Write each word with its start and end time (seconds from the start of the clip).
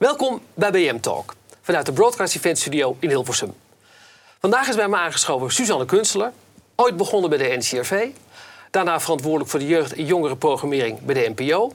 Welkom 0.00 0.40
bij 0.54 0.70
BM 0.70 1.00
Talk 1.00 1.34
vanuit 1.62 1.86
de 1.86 1.92
Broadcast 1.92 2.36
Event 2.36 2.58
Studio 2.58 2.96
in 3.00 3.08
Hilversum. 3.08 3.52
Vandaag 4.40 4.68
is 4.68 4.74
bij 4.74 4.88
me 4.88 4.96
aangeschoven 4.96 5.50
Suzanne 5.50 5.84
Kunstler, 5.84 6.32
ooit 6.76 6.96
begonnen 6.96 7.30
bij 7.30 7.38
de 7.38 7.56
NCRV, 7.56 8.08
daarna 8.70 9.00
verantwoordelijk 9.00 9.50
voor 9.50 9.58
de 9.58 9.66
jeugd- 9.66 9.94
en 9.94 10.04
jongerenprogrammering 10.04 11.00
bij 11.00 11.14
de 11.14 11.32
NPO, 11.36 11.72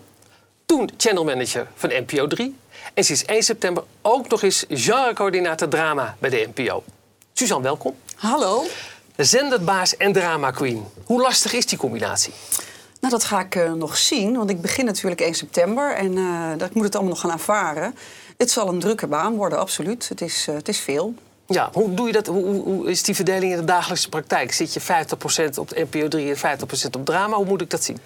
toen 0.65 0.89
channel 0.97 1.23
manager 1.23 1.67
van 1.75 1.89
NPO 1.89 2.27
3 2.27 2.55
en 2.93 3.03
sinds 3.03 3.25
1 3.25 3.43
september 3.43 3.83
ook 4.01 4.27
nog 4.29 4.41
eens 4.41 4.65
genrecoördinator 4.69 5.67
drama 5.67 6.15
bij 6.19 6.29
de 6.29 6.49
NPO. 6.53 6.83
Suzanne, 7.33 7.63
welkom. 7.63 7.95
Hallo. 8.15 8.63
Zenderbaas 9.17 9.97
en 9.97 10.13
drama 10.13 10.51
queen. 10.51 10.85
Hoe 11.03 11.21
lastig 11.21 11.53
is 11.53 11.65
die 11.65 11.77
combinatie? 11.77 12.33
Nou, 13.05 13.17
dat 13.17 13.27
ga 13.27 13.39
ik 13.39 13.55
eh, 13.55 13.73
nog 13.73 13.97
zien, 13.97 14.35
want 14.37 14.49
ik 14.49 14.61
begin 14.61 14.85
natuurlijk 14.85 15.21
1 15.21 15.33
september 15.33 15.95
en 15.95 16.17
eh, 16.17 16.49
dat, 16.57 16.69
ik 16.69 16.73
moet 16.75 16.83
het 16.83 16.93
allemaal 16.95 17.13
nog 17.13 17.21
gaan 17.21 17.31
ervaren. 17.31 17.95
Het 18.37 18.51
zal 18.51 18.67
een 18.67 18.79
drukke 18.79 19.07
baan 19.07 19.35
worden, 19.35 19.59
absoluut. 19.59 20.09
Het 20.09 20.21
is, 20.21 20.45
eh, 20.49 20.55
het 20.55 20.67
is 20.67 20.79
veel. 20.79 21.13
Ja, 21.47 21.69
hoe 21.73 21.93
doe 21.93 22.07
je 22.07 22.13
dat? 22.13 22.27
Hoe, 22.27 22.43
hoe- 22.61 22.89
is 22.89 23.03
die 23.03 23.15
verdeling 23.15 23.51
in 23.51 23.57
de 23.57 23.65
dagelijkse 23.65 24.09
praktijk? 24.09 24.51
Zit 24.51 24.73
je 24.73 24.79
50% 24.81 25.57
op 25.57 25.69
NPO 25.89 26.07
3 26.07 26.29
en 26.29 26.37
50% 26.37 26.95
op 26.95 27.05
drama? 27.05 27.35
Hoe 27.35 27.45
moet 27.45 27.61
ik 27.61 27.69
dat 27.69 27.83
zien? 27.83 27.97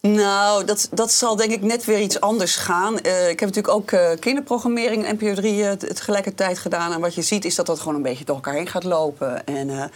Nou, 0.00 0.64
dat, 0.64 0.88
dat 0.92 1.12
zal 1.12 1.36
denk 1.36 1.50
ik 1.52 1.62
net 1.62 1.84
weer 1.84 2.00
iets 2.00 2.20
anders 2.20 2.56
gaan. 2.56 2.98
Ik 2.98 3.40
heb 3.40 3.40
natuurlijk 3.40 3.74
ook 3.74 3.90
eh, 3.92 4.10
kinderprogrammering 4.20 5.04
en 5.04 5.14
NPO 5.14 5.34
3 5.34 5.64
eh, 5.64 5.72
t- 5.72 5.96
tegelijkertijd 5.96 6.58
gedaan. 6.58 6.92
En 6.92 7.00
wat 7.00 7.14
je 7.14 7.22
ziet 7.22 7.44
is 7.44 7.54
dat 7.54 7.66
dat 7.66 7.78
gewoon 7.78 7.94
een 7.94 8.02
beetje 8.02 8.24
door 8.24 8.34
elkaar 8.34 8.54
heen 8.54 8.68
gaat 8.68 8.84
lopen. 8.84 9.46
En 9.46 9.90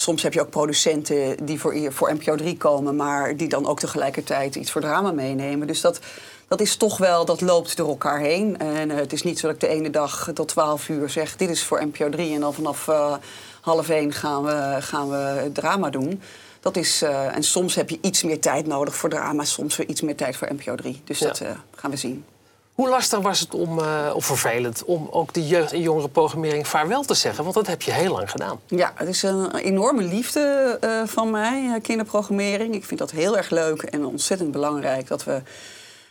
soms 0.00 0.22
heb 0.22 0.32
je 0.32 0.40
ook 0.40 0.50
producenten 0.50 1.44
die 1.46 1.60
voor, 1.60 1.92
voor 1.92 2.14
NPO 2.14 2.36
3 2.36 2.56
komen... 2.56 2.96
maar 2.96 3.36
die 3.36 3.48
dan 3.48 3.66
ook 3.66 3.78
tegelijkertijd 3.80 4.54
iets 4.54 4.70
voor 4.70 4.80
drama 4.80 5.10
meenemen. 5.12 5.66
Dus 5.66 5.80
dat, 5.80 6.00
dat 6.48 6.60
is 6.60 6.76
toch 6.76 6.98
wel, 6.98 7.24
dat 7.24 7.40
loopt 7.40 7.76
door 7.76 7.88
elkaar 7.88 8.20
heen. 8.20 8.58
En 8.58 8.90
eh, 8.90 8.96
het 8.96 9.12
is 9.12 9.22
niet 9.22 9.38
zo 9.38 9.46
dat 9.46 9.54
ik 9.54 9.60
de 9.60 9.74
ene 9.74 9.90
dag 9.90 10.30
tot 10.34 10.48
12 10.48 10.88
uur 10.88 11.10
zeg... 11.10 11.36
dit 11.36 11.50
is 11.50 11.62
voor 11.64 11.86
NPO 11.86 12.08
3 12.08 12.34
en 12.34 12.40
dan 12.40 12.54
vanaf 12.54 12.88
eh, 12.88 13.16
half 13.60 13.88
één 13.88 14.12
gaan 14.12 14.44
we, 14.44 14.76
gaan 14.80 15.10
we 15.10 15.50
drama 15.52 15.90
doen... 15.90 16.22
Dat 16.60 16.76
is, 16.76 17.02
eh, 17.02 17.36
en 17.36 17.42
soms 17.42 17.74
heb 17.74 17.90
je 17.90 17.98
iets 18.00 18.22
meer 18.22 18.40
tijd 18.40 18.66
nodig 18.66 18.94
voor 18.96 19.10
drama, 19.10 19.44
soms 19.44 19.76
weer 19.76 19.88
iets 19.88 20.00
meer 20.00 20.16
tijd 20.16 20.36
voor 20.36 20.48
NPO 20.52 20.74
3. 20.74 21.00
Dus 21.04 21.18
Ja. 21.18 21.26
dat 21.26 21.42
gaan 21.74 21.90
we 21.90 21.96
zien. 21.96 22.24
Hoe 22.78 22.88
lastig 22.88 23.18
was 23.20 23.40
het 23.40 23.54
om, 23.54 23.78
eh, 23.78 24.10
of 24.14 24.24
vervelend, 24.24 24.84
om 24.84 25.08
ook 25.10 25.32
de 25.32 25.46
jeugd- 25.46 25.72
en 25.72 25.80
jongerenprogrammering 25.80 26.68
vaarwel 26.68 27.02
te 27.02 27.14
zeggen? 27.14 27.42
Want 27.44 27.54
dat 27.54 27.66
heb 27.66 27.82
je 27.82 27.92
heel 27.92 28.12
lang 28.12 28.30
gedaan. 28.30 28.60
Ja, 28.66 28.92
het 28.94 29.08
is 29.08 29.22
een 29.22 29.56
enorme 29.56 30.02
liefde 30.02 30.76
eh, 30.80 31.02
van 31.04 31.30
mij, 31.30 31.70
eh, 31.74 31.82
kinderprogrammering. 31.82 32.74
Ik 32.74 32.84
vind 32.84 33.00
dat 33.00 33.10
heel 33.10 33.36
erg 33.36 33.50
leuk 33.50 33.82
en 33.82 34.04
ontzettend 34.04 34.50
belangrijk 34.50 35.08
dat 35.08 35.24
we 35.24 35.42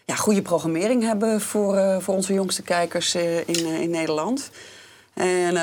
ja, 0.06 0.16
goede 0.16 0.42
programmering 0.42 1.04
hebben 1.04 1.42
voor, 1.42 2.02
voor 2.02 2.16
onze 2.16 2.34
jongste 2.34 2.62
kijkers 2.62 3.16
in, 3.16 3.66
in 3.66 3.90
Nederland. 3.90 4.50
En 5.14 5.56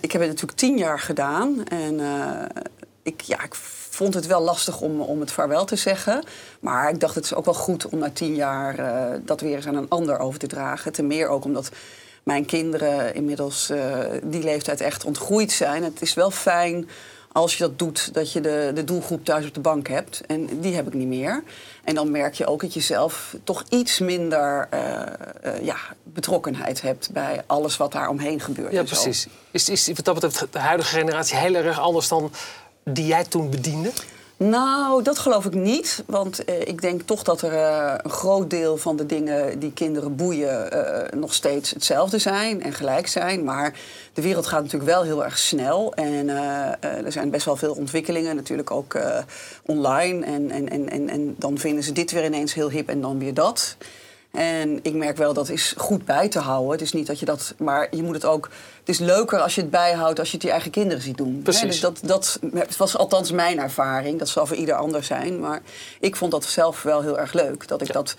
ik 0.00 0.12
heb 0.12 0.20
het 0.20 0.30
natuurlijk 0.30 0.58
tien 0.58 0.78
jaar 0.78 1.00
gedaan. 1.00 1.64
En 1.64 2.00
ik, 3.02 3.20
ja, 3.20 3.42
ik 3.42 3.54
vond 3.96 4.14
het 4.14 4.26
wel 4.26 4.40
lastig 4.40 4.80
om, 4.80 5.00
om 5.00 5.20
het 5.20 5.32
vaarwel 5.32 5.64
te 5.64 5.76
zeggen. 5.76 6.22
Maar 6.60 6.90
ik 6.90 7.00
dacht, 7.00 7.14
het 7.14 7.24
is 7.24 7.34
ook 7.34 7.44
wel 7.44 7.54
goed 7.54 7.88
om 7.88 7.98
na 7.98 8.10
tien 8.10 8.34
jaar 8.34 8.78
eh, 8.78 9.18
dat 9.24 9.40
weer 9.40 9.56
eens 9.56 9.66
aan 9.66 9.76
een 9.76 9.88
ander 9.88 10.18
over 10.18 10.38
te 10.38 10.46
dragen. 10.46 10.92
Ten 10.92 11.06
meer 11.06 11.28
ook 11.28 11.44
omdat 11.44 11.70
mijn 12.22 12.44
kinderen 12.44 13.14
inmiddels 13.14 13.70
eh, 13.70 13.98
die 14.22 14.42
leeftijd 14.42 14.80
echt 14.80 15.04
ontgroeid 15.04 15.52
zijn. 15.52 15.84
Het 15.84 16.02
is 16.02 16.14
wel 16.14 16.30
fijn 16.30 16.88
als 17.32 17.56
je 17.56 17.64
dat 17.64 17.78
doet, 17.78 18.14
dat 18.14 18.32
je 18.32 18.40
de, 18.40 18.70
de 18.74 18.84
doelgroep 18.84 19.24
thuis 19.24 19.46
op 19.46 19.54
de 19.54 19.60
bank 19.60 19.88
hebt. 19.88 20.20
En 20.26 20.60
die 20.60 20.74
heb 20.74 20.86
ik 20.86 20.94
niet 20.94 21.08
meer. 21.08 21.42
En 21.84 21.94
dan 21.94 22.10
merk 22.10 22.34
je 22.34 22.46
ook 22.46 22.60
dat 22.60 22.74
je 22.74 22.80
zelf 22.80 23.36
toch 23.44 23.64
iets 23.68 23.98
minder 23.98 24.68
eh, 24.70 25.62
ja, 25.62 25.76
betrokkenheid 26.02 26.82
hebt 26.82 27.10
bij 27.12 27.42
alles 27.46 27.76
wat 27.76 27.92
daar 27.92 28.08
omheen 28.08 28.40
gebeurt. 28.40 28.72
Ja, 28.72 28.82
precies. 28.82 29.26
Is, 29.50 29.68
is 29.68 29.86
wat 29.86 30.04
dat 30.04 30.14
betreft 30.14 30.52
de 30.52 30.58
huidige 30.58 30.96
generatie 30.96 31.36
heel 31.36 31.54
erg 31.54 31.80
anders 31.80 32.08
dan 32.08 32.30
die 32.92 33.06
jij 33.06 33.24
toen 33.24 33.50
bediende? 33.50 33.90
Nou, 34.38 35.02
dat 35.02 35.18
geloof 35.18 35.44
ik 35.44 35.54
niet. 35.54 36.02
Want 36.06 36.44
eh, 36.44 36.60
ik 36.60 36.80
denk 36.80 37.02
toch 37.02 37.22
dat 37.22 37.42
er 37.42 37.52
eh, 37.52 37.94
een 37.96 38.10
groot 38.10 38.50
deel 38.50 38.76
van 38.76 38.96
de 38.96 39.06
dingen 39.06 39.58
die 39.58 39.72
kinderen 39.72 40.16
boeien 40.16 40.72
eh, 40.72 41.18
nog 41.18 41.34
steeds 41.34 41.70
hetzelfde 41.70 42.18
zijn 42.18 42.62
en 42.62 42.72
gelijk 42.72 43.06
zijn. 43.06 43.44
Maar 43.44 43.78
de 44.12 44.22
wereld 44.22 44.46
gaat 44.46 44.62
natuurlijk 44.62 44.90
wel 44.90 45.02
heel 45.02 45.24
erg 45.24 45.38
snel. 45.38 45.94
En 45.94 46.28
er 46.80 47.12
zijn 47.12 47.30
best 47.30 47.44
wel 47.44 47.56
veel 47.56 47.74
ontwikkelingen, 47.74 48.36
natuurlijk 48.36 48.70
ook 48.70 48.98
online. 49.62 50.24
En, 50.24 50.50
en, 50.50 50.68
en, 50.68 50.90
en, 50.90 51.08
en 51.08 51.34
dan 51.38 51.58
vinden 51.58 51.84
ze 51.84 51.92
dit 51.92 52.12
weer 52.12 52.24
ineens 52.24 52.54
heel 52.54 52.70
hip 52.70 52.88
en 52.88 53.00
dan 53.00 53.18
weer 53.18 53.34
dat. 53.34 53.76
En 54.36 54.78
ik 54.82 54.94
merk 54.94 55.16
wel 55.16 55.32
dat 55.32 55.48
is 55.48 55.74
goed 55.76 56.04
bij 56.04 56.28
te 56.28 56.38
houden. 56.38 56.70
Het 56.72 56.80
is 56.80 56.92
niet 56.92 57.06
dat 57.06 57.18
je 57.18 57.26
dat. 57.26 57.54
Maar 57.58 57.88
je 57.90 58.02
moet 58.02 58.14
het 58.14 58.24
ook. 58.24 58.48
Het 58.80 58.88
is 58.88 58.98
leuker 58.98 59.38
als 59.40 59.54
je 59.54 59.60
het 59.60 59.70
bijhoudt 59.70 60.18
als 60.18 60.28
je 60.30 60.34
het 60.34 60.42
je 60.44 60.50
eigen 60.50 60.70
kinderen 60.70 61.02
ziet 61.02 61.16
doen. 61.16 61.40
Precies. 61.42 61.60
Hè, 61.62 61.66
dus 61.68 61.80
dat, 61.80 61.98
dat 62.02 62.38
het 62.54 62.76
was 62.76 62.96
althans 62.96 63.30
mijn 63.30 63.58
ervaring. 63.58 64.18
Dat 64.18 64.28
zal 64.28 64.46
voor 64.46 64.56
ieder 64.56 64.74
ander 64.74 65.04
zijn. 65.04 65.40
Maar 65.40 65.62
ik 66.00 66.16
vond 66.16 66.30
dat 66.30 66.44
zelf 66.44 66.82
wel 66.82 67.02
heel 67.02 67.18
erg 67.18 67.32
leuk. 67.32 67.68
Dat 67.68 67.80
ik, 67.80 67.86
Ja. 67.86 67.92
dat, 67.92 68.14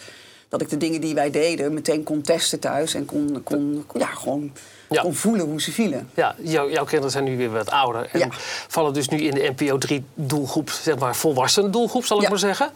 dat 0.49 0.61
ik 0.61 0.69
de 0.69 0.77
dingen 0.77 1.01
die 1.01 1.13
wij 1.13 1.31
deden 1.31 1.73
meteen 1.73 2.03
kon 2.03 2.21
testen 2.21 2.59
thuis. 2.59 2.93
En 2.93 3.05
kon, 3.05 3.41
kon, 3.43 3.85
ja, 3.97 4.07
gewoon 4.07 4.51
Ja. 4.89 5.01
kon 5.01 5.13
voelen 5.15 5.45
hoe 5.45 5.61
ze 5.61 5.71
vielen. 5.71 6.09
Ja, 6.13 6.35
jou- 6.41 6.71
jouw 6.71 6.83
kinderen 6.85 7.11
zijn 7.11 7.23
nu 7.23 7.37
weer 7.37 7.51
wat 7.51 7.69
ouder. 7.71 8.09
En 8.11 8.19
Ja. 8.19 8.27
vallen 8.67 8.93
dus 8.93 9.07
nu 9.09 9.17
in 9.21 9.33
de 9.33 9.53
NPO 9.57 9.77
3 9.77 10.05
doelgroep, 10.13 10.69
zeg 10.69 10.97
maar 10.97 11.15
volwassen 11.15 11.71
doelgroep, 11.71 12.05
zal 12.05 12.21
ik 12.21 12.29
maar 12.29 12.39
zeggen. 12.39 12.71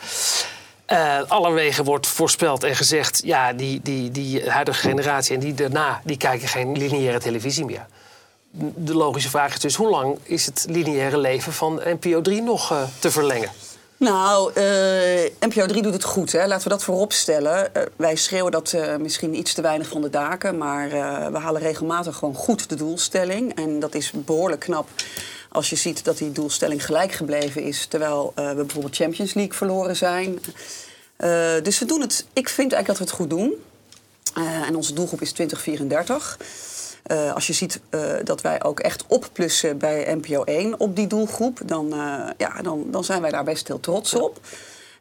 Eh 0.91 1.19
allerwege 1.27 1.83
wordt 1.83 2.07
voorspeld 2.07 2.63
en 2.63 2.75
gezegd, 2.75 3.21
ja, 3.23 3.53
die, 3.53 3.79
die, 3.83 4.11
die 4.11 4.49
huidige 4.49 4.79
generatie 4.79 5.33
en 5.33 5.39
die 5.39 5.53
daarna, 5.53 6.01
die 6.03 6.17
kijken 6.17 6.47
geen 6.47 6.77
lineaire 6.77 7.19
televisie 7.19 7.65
meer. 7.65 7.85
De 8.75 8.95
logische 8.95 9.29
vraag 9.29 9.53
is 9.53 9.59
dus, 9.59 9.75
hoe 9.75 9.89
lang 9.89 10.17
is 10.23 10.45
het 10.45 10.65
lineaire 10.69 11.17
leven 11.17 11.53
van 11.53 11.81
NPO 11.85 12.21
3 12.21 12.41
nog 12.41 12.71
eh, 12.71 12.81
te 12.99 13.11
verlengen? 13.11 13.49
Nou, 13.97 14.53
eh, 14.53 14.63
NPO 15.39 15.65
3 15.65 15.81
doet 15.81 15.93
het 15.93 16.03
goed. 16.03 16.31
Hè? 16.31 16.47
Laten 16.47 16.63
we 16.63 16.69
dat 16.69 16.83
voorop 16.83 17.13
stellen. 17.13 17.71
Wij 17.95 18.15
schreeuwen 18.15 18.51
dat 18.51 18.73
eh, 18.73 18.95
misschien 18.95 19.37
iets 19.37 19.53
te 19.53 19.61
weinig 19.61 19.87
van 19.87 20.01
de 20.01 20.09
daken. 20.09 20.57
Maar 20.57 20.89
we 21.31 21.37
halen 21.37 21.61
regelmatig 21.61 22.15
gewoon 22.15 22.35
goed 22.35 22.69
de 22.69 22.75
doelstelling. 22.75 23.55
En 23.55 23.79
dat 23.79 23.95
is 23.95 24.11
behoorlijk 24.15 24.61
knap 24.61 24.87
als 25.51 25.69
je 25.69 25.75
ziet 25.75 26.03
dat 26.03 26.17
die 26.17 26.31
doelstelling 26.31 26.85
gelijk 26.85 27.11
gebleven 27.11 27.63
is. 27.63 27.85
Terwijl 27.85 28.31
eh, 28.35 28.49
we 28.49 28.55
bijvoorbeeld 28.55 28.95
Champions 28.95 29.33
League 29.33 29.53
verloren 29.53 29.95
zijn. 29.95 30.39
Eh, 31.21 31.53
dus 31.63 31.79
we 31.79 31.85
doen 31.85 32.01
het. 32.01 32.25
Ik 32.33 32.49
vind 32.49 32.73
eigenlijk 32.73 32.87
dat 32.87 32.97
we 32.97 33.03
het 33.03 33.13
goed 33.13 33.29
doen. 33.29 33.53
Eh, 34.33 34.67
en 34.67 34.75
onze 34.75 34.93
doelgroep 34.93 35.21
is 35.21 35.31
2034. 35.31 36.37
Eh, 37.03 37.33
als 37.33 37.47
je 37.47 37.53
ziet 37.53 37.79
dat 38.23 38.41
wij 38.41 38.63
ook 38.63 38.79
echt 38.79 39.03
opplussen 39.07 39.77
bij 39.77 40.15
NPO 40.15 40.43
1 40.43 40.79
op 40.79 40.95
die 40.95 41.07
doelgroep, 41.07 41.59
dan, 41.65 41.87
ja, 42.37 42.61
dan, 42.61 42.85
dan 42.91 43.03
zijn 43.03 43.21
wij 43.21 43.31
daar 43.31 43.43
best 43.43 43.67
heel 43.67 43.79
trots 43.79 44.13
op. 44.13 44.39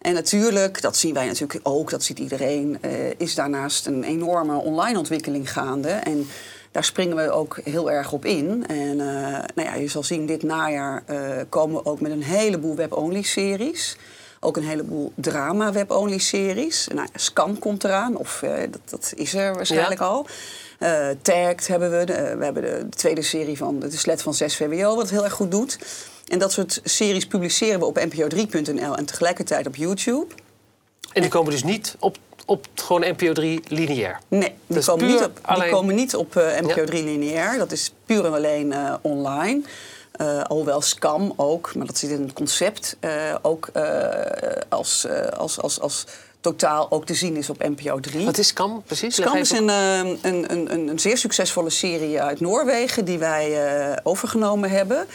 En 0.00 0.14
natuurlijk, 0.14 0.82
dat 0.82 0.96
zien 0.96 1.14
wij 1.14 1.26
natuurlijk 1.26 1.60
ook, 1.62 1.90
dat 1.90 2.02
ziet 2.02 2.18
iedereen, 2.18 2.78
is 3.16 3.34
daarnaast 3.34 3.86
een 3.86 4.04
enorme 4.04 4.56
online 4.56 4.98
ontwikkeling 4.98 5.52
gaande. 5.52 5.88
En 5.88 6.28
daar 6.70 6.84
springen 6.84 7.16
we 7.16 7.30
ook 7.30 7.58
heel 7.64 7.90
erg 7.90 8.12
op 8.12 8.24
in. 8.24 8.64
En 8.66 9.00
eh, 9.00 9.06
nou 9.54 9.68
ja, 9.68 9.74
je 9.74 9.88
zal 9.88 10.02
zien, 10.02 10.26
dit 10.26 10.42
najaar 10.42 11.02
eh, 11.06 11.18
komen 11.48 11.76
we 11.82 11.88
ook 11.90 12.00
met 12.00 12.10
een 12.12 12.22
heleboel 12.22 12.74
web-only 12.76 13.22
series. 13.22 13.96
Ook 14.40 14.56
een 14.56 14.64
heleboel 14.64 15.12
drama 15.14 15.72
web-only 15.72 16.18
series. 16.18 16.88
Nou, 16.94 17.08
Scam 17.14 17.58
komt 17.58 17.84
eraan, 17.84 18.16
of 18.16 18.42
eh, 18.42 18.60
dat, 18.70 18.80
dat 18.84 19.12
is 19.16 19.34
er 19.34 19.54
waarschijnlijk 19.54 20.00
Ja. 20.00 20.06
al. 20.06 20.26
Eh 20.78 21.08
Tagged 21.22 21.66
hebben 21.66 21.98
we. 21.98 22.04
De- 22.04 22.34
we 22.38 22.44
hebben 22.44 22.62
de, 22.62 22.86
de 22.88 22.96
tweede 22.96 23.22
serie 23.22 23.56
van 23.56 23.78
de 23.78 23.90
Slet 23.90 24.22
van 24.22 24.34
6 24.34 24.56
VWO, 24.56 24.88
wat 24.94 25.02
het 25.02 25.10
heel 25.10 25.24
erg 25.24 25.32
goed 25.32 25.50
doet. 25.50 25.78
En 26.28 26.38
dat 26.38 26.52
soort 26.52 26.80
series 26.84 27.26
publiceren 27.26 27.78
we 27.78 27.84
op 27.84 27.98
npo3.nl 27.98 28.96
en 28.96 29.04
tegelijkertijd 29.06 29.66
op 29.66 29.76
YouTube. 29.76 30.26
En 31.12 31.20
die 31.22 31.30
komen 31.30 31.50
dus 31.52 31.64
niet 31.64 31.96
op, 31.98 32.16
op 32.46 32.66
gewoon 32.74 33.00
NPO 33.00 33.32
3 33.32 33.60
lineair. 33.68 34.18
Nee, 34.28 34.54
die 34.66 34.78
is 34.78 34.84
komen, 34.86 35.06
niet 35.06 35.22
op, 35.24 35.40
die 35.54 35.68
komen 35.70 35.94
niet 35.94 36.16
op 36.16 36.36
eh, 36.36 36.60
NPO 36.60 36.80
Ja. 36.80 36.86
3 36.86 37.04
lineair. 37.04 37.58
Dat 37.58 37.72
is 37.72 37.92
puur 38.06 38.24
en 38.24 38.32
alleen 38.34 38.72
eh, 38.72 38.94
online. 39.00 39.60
Eh 40.12 40.42
alhoewel 40.42 40.80
Scam 40.80 41.32
ook, 41.36 41.74
maar 41.74 41.86
dat 41.86 41.98
zit 41.98 42.10
in 42.10 42.22
het 42.22 42.32
concept, 42.32 42.96
eh, 43.00 43.34
ook 43.42 43.68
als, 44.68 45.06
als, 45.36 45.60
als, 45.60 45.80
als 45.80 46.04
totaal 46.40 46.90
ook 46.90 47.06
te 47.06 47.14
zien 47.14 47.36
is 47.36 47.50
op 47.50 47.58
NPO 47.68 48.00
3. 48.00 48.24
Wat 48.24 48.38
is 48.38 48.46
Scam 48.46 48.82
precies? 48.86 49.14
Scam 49.14 49.36
is 49.36 49.50
even- 49.52 49.68
een, 49.68 50.18
een, 50.22 50.44
een, 50.52 50.72
een, 50.72 50.88
een 50.88 50.98
zeer 50.98 51.18
succesvolle 51.18 51.70
serie 51.70 52.20
uit 52.22 52.40
Noorwegen 52.40 53.04
die 53.04 53.18
wij 53.18 53.58
overgenomen 54.02 54.70
hebben. 54.70 55.06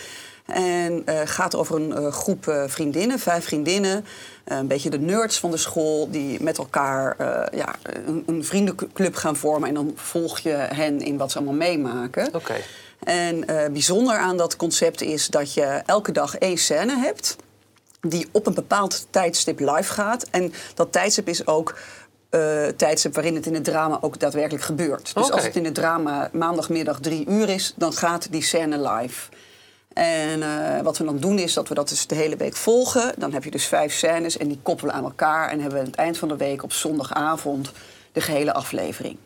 En 0.45 1.01
eh, 1.05 1.21
gaat 1.25 1.55
over 1.55 1.75
een 1.75 1.93
eh, 1.93 2.11
groep 2.11 2.47
eh, 2.47 2.63
vriendinnen, 2.67 3.19
vijf 3.19 3.45
vriendinnen. 3.45 4.05
een 4.43 4.67
beetje 4.67 4.89
de 4.89 4.99
nerds 4.99 5.39
van 5.39 5.51
de 5.51 5.57
school 5.57 6.09
die 6.09 6.43
met 6.43 6.57
elkaar 6.57 7.15
ja, 7.55 7.75
een, 8.05 8.23
een 8.25 8.43
vriendenclub 8.43 9.15
gaan 9.15 9.35
vormen. 9.35 9.69
En 9.69 9.75
dan 9.75 9.93
volg 9.95 10.39
je 10.39 10.49
hen 10.49 10.99
in 10.99 11.17
wat 11.17 11.31
ze 11.31 11.37
allemaal 11.37 11.55
meemaken. 11.55 12.29
Oké. 12.33 12.55
En 13.03 13.45
bijzonder 13.71 14.17
aan 14.17 14.37
dat 14.37 14.55
concept 14.55 15.01
is 15.01 15.27
dat 15.27 15.53
je 15.53 15.81
elke 15.85 16.11
dag 16.11 16.37
één 16.37 16.57
scène 16.57 16.97
hebt 16.97 17.35
die 18.01 18.27
op 18.31 18.47
een 18.47 18.53
bepaald 18.53 19.07
tijdstip 19.09 19.59
live 19.59 19.93
gaat. 19.93 20.23
En 20.31 20.53
dat 20.73 20.91
tijdstip 20.91 21.27
is 21.27 21.47
ook 21.47 21.75
uh, 22.31 22.67
tijdstip 22.67 23.13
waarin 23.13 23.35
het 23.35 23.45
in 23.45 23.53
het 23.53 23.63
drama 23.63 23.97
ook 24.01 24.19
daadwerkelijk 24.19 24.63
gebeurt. 24.63 25.13
Dus 25.13 25.31
als 25.31 25.43
het 25.43 25.55
in 25.55 25.65
het 25.65 25.73
drama 25.73 26.29
maandagmiddag 26.33 26.99
drie 26.99 27.29
uur 27.29 27.49
is, 27.49 27.73
dan 27.75 27.93
gaat 27.93 28.31
die 28.31 28.43
scène 28.43 28.89
live. 28.89 29.29
En 29.95 30.39
uh, 30.39 30.81
wat 30.81 30.97
we 30.97 31.03
dan 31.03 31.17
doen 31.17 31.39
is 31.39 31.53
dat 31.53 31.67
we 31.67 31.73
dat 31.73 31.89
dus 31.89 32.07
de 32.07 32.15
hele 32.15 32.35
week 32.35 32.55
volgen. 32.55 33.13
Dan 33.17 33.33
heb 33.33 33.43
je 33.43 33.51
dus 33.51 33.65
vijf 33.65 33.93
scènes 33.93 34.37
en 34.37 34.47
die 34.47 34.59
koppelen 34.63 34.93
aan 34.93 35.03
elkaar. 35.03 35.49
En 35.49 35.59
hebben 35.59 35.73
we 35.73 35.79
aan 35.79 35.91
het 35.91 35.99
eind 35.99 36.17
van 36.17 36.27
de 36.27 36.37
week 36.37 36.63
op 36.63 36.71
zondagavond 36.71 37.71
de 38.11 38.21
gehele 38.21 38.53
aflevering. 38.53 39.17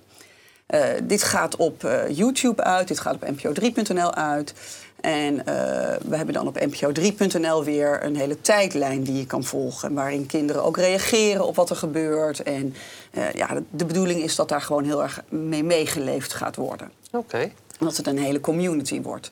Uh, 0.70 0.82
dit 1.04 1.24
gaat 1.24 1.56
op 1.56 1.84
uh, 1.84 2.10
YouTube 2.10 2.64
uit, 2.64 2.88
dit 2.88 3.00
gaat 3.00 3.16
op 3.16 3.26
npo3.nl 3.26 4.14
uit. 4.14 4.54
En 5.02 5.34
uh, 5.34 5.44
we 6.06 6.16
hebben 6.16 6.34
dan 6.34 6.48
op 6.48 6.60
npo3.nl 6.60 7.64
weer 7.64 8.04
een 8.04 8.16
hele 8.16 8.42
tijdlijn 8.42 9.04
die 9.04 9.18
je 9.18 9.26
kan 9.26 9.44
volgen. 9.44 9.94
Waarin 9.94 10.26
kinderen 10.26 10.64
ook 10.64 10.78
reageren 10.78 11.46
op 11.46 11.56
wat 11.56 11.70
er 11.70 11.76
gebeurt. 11.76 12.44
En 12.44 12.76
ja, 13.34 13.62
de 13.70 13.86
bedoeling 13.86 14.22
is 14.22 14.36
dat 14.36 14.50
daar 14.50 14.62
gewoon 14.62 14.84
heel 14.84 15.04
erg 15.04 15.22
mee 15.30 15.64
meegeleefd 15.64 16.34
gaat 16.34 16.56
worden. 16.56 16.92
Oké. 17.12 17.18
Okay. 17.18 17.54
Dat 17.80 17.98
het 17.98 18.08
een 18.08 18.18
hele 18.18 18.40
community 18.40 19.02
wordt. 19.02 19.30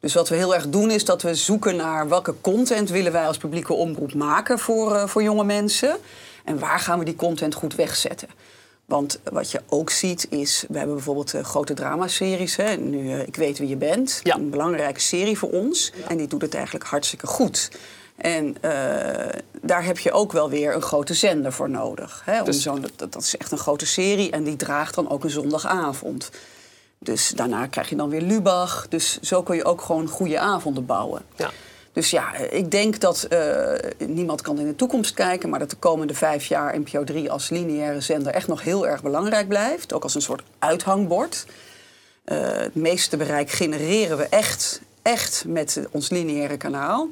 Dus 0.00 0.14
wat 0.14 0.28
we 0.28 0.36
heel 0.36 0.54
erg 0.54 0.68
doen 0.68 0.90
is 0.90 1.04
dat 1.04 1.22
we 1.22 1.34
zoeken 1.34 1.76
naar 1.76 2.08
welke 2.08 2.34
content 2.40 2.90
willen 2.90 3.12
wij 3.12 3.26
als 3.26 3.36
publieke 3.36 3.72
omroep 3.72 4.14
maken 4.14 4.58
voor, 4.58 4.92
uh, 4.92 5.06
voor 5.06 5.22
jonge 5.22 5.44
mensen. 5.44 5.96
En 6.44 6.58
waar 6.58 6.80
gaan 6.80 6.98
we 6.98 7.04
die 7.04 7.16
content 7.16 7.54
goed 7.54 7.74
wegzetten. 7.74 8.28
Want 8.84 9.20
wat 9.30 9.50
je 9.50 9.60
ook 9.68 9.90
ziet 9.90 10.26
is, 10.30 10.64
we 10.68 10.76
hebben 10.78 10.94
bijvoorbeeld 10.94 11.34
uh, 11.34 11.44
grote 11.44 11.74
dramaseries. 11.74 12.56
Hè. 12.56 12.76
Nu, 12.76 13.04
uh, 13.04 13.26
Ik 13.26 13.36
weet 13.36 13.58
wie 13.58 13.68
je 13.68 13.76
bent. 13.76 14.20
Ja. 14.22 14.34
Een 14.34 14.50
belangrijke 14.50 15.00
serie 15.00 15.38
voor 15.38 15.50
ons. 15.50 15.92
Ja. 15.94 16.08
En 16.08 16.16
die 16.16 16.28
doet 16.28 16.42
het 16.42 16.54
eigenlijk 16.54 16.84
hartstikke 16.84 17.26
goed. 17.26 17.70
En 18.16 18.56
daar 19.62 19.84
heb 19.84 19.98
je 19.98 20.12
ook 20.12 20.32
wel 20.32 20.50
weer 20.50 20.74
een 20.74 20.82
grote 20.82 21.14
zender 21.14 21.52
voor 21.52 21.70
nodig. 21.70 22.22
Hè. 22.24 22.42
Dus... 22.42 22.66
Om 22.66 22.80
dat, 22.80 22.92
dat 23.12 23.22
is 23.22 23.36
echt 23.36 23.52
een 23.52 23.58
grote 23.58 23.86
serie 23.86 24.30
en 24.30 24.44
die 24.44 24.56
draagt 24.56 24.94
dan 24.94 25.10
ook 25.10 25.24
een 25.24 25.30
zondagavond. 25.30 26.30
Dus 26.98 27.30
daarna 27.30 27.66
krijg 27.66 27.88
je 27.88 27.96
dan 27.96 28.08
weer 28.08 28.20
Lubach. 28.20 28.86
Dus 28.88 29.20
zo 29.20 29.42
kun 29.42 29.56
je 29.56 29.64
ook 29.64 29.80
gewoon 29.80 30.08
goede 30.08 30.38
avonden 30.38 30.86
bouwen. 30.86 31.22
Ja. 31.36 31.50
Dus 31.92 32.10
ja, 32.10 32.36
ik 32.36 32.70
denk 32.70 33.00
dat 33.00 33.26
uh, 33.30 33.72
niemand 33.98 34.40
kan 34.40 34.58
in 34.58 34.66
de 34.66 34.76
toekomst 34.76 35.14
kijken, 35.14 35.48
maar 35.48 35.58
dat 35.58 35.70
de 35.70 35.76
komende 35.76 36.14
vijf 36.14 36.46
jaar 36.46 36.78
NPO 36.78 37.04
3 37.04 37.30
als 37.30 37.50
lineaire 37.50 38.00
zender 38.00 38.32
echt 38.32 38.46
nog 38.46 38.62
heel 38.62 38.86
erg 38.86 39.02
belangrijk 39.02 39.48
blijft. 39.48 39.92
Ook 39.92 40.02
als 40.02 40.14
een 40.14 40.22
soort 40.22 40.42
uithangbord. 40.58 41.46
Uh, 42.24 42.38
het 42.40 42.74
meeste 42.74 43.16
bereik 43.16 43.50
genereren 43.50 44.16
we 44.16 44.24
echt, 44.24 44.80
echt 45.02 45.44
met 45.46 45.80
ons 45.90 46.10
lineaire 46.10 46.56
kanaal. 46.56 47.08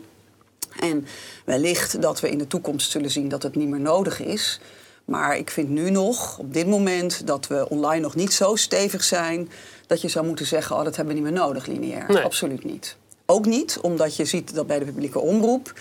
En 0.81 1.07
wellicht 1.45 2.03
dat 2.03 2.21
we 2.21 2.31
in 2.31 2.39
de 2.39 2.47
toekomst 2.47 2.91
zullen 2.91 3.11
zien 3.11 3.29
dat 3.29 3.43
het 3.43 3.57
niet 3.57 3.69
meer 3.69 3.81
nodig 3.81 4.21
is. 4.21 4.61
Maar 5.05 5.37
ik 5.37 5.51
vind 5.51 5.69
nu 5.69 5.91
nog, 5.91 6.39
op 6.39 6.55
dit 6.55 6.67
moment, 6.67 7.27
dat 7.27 7.47
we 7.47 7.69
online 7.69 8.01
nog 8.01 8.15
niet 8.15 8.33
zo 8.33 8.57
stevig 8.57 9.05
zijn 9.05 9.51
dat 9.87 10.01
je 10.01 10.09
zou 10.09 10.27
moeten 10.27 10.47
zeggen: 10.47 10.77
oh, 10.77 10.85
dat 10.85 10.97
hebben 10.97 11.15
we 11.15 11.21
niet 11.21 11.31
meer 11.31 11.41
nodig, 11.41 11.67
lineair. 11.67 12.05
Nee. 12.09 12.23
Absoluut 12.23 12.65
niet. 12.65 12.97
Ook 13.27 13.47
niet 13.47 13.79
omdat 13.83 14.17
je 14.17 14.25
ziet 14.25 14.55
dat 14.55 14.67
bij 14.67 14.79
de 14.79 14.85
publieke 14.85 15.19
omroep 15.19 15.73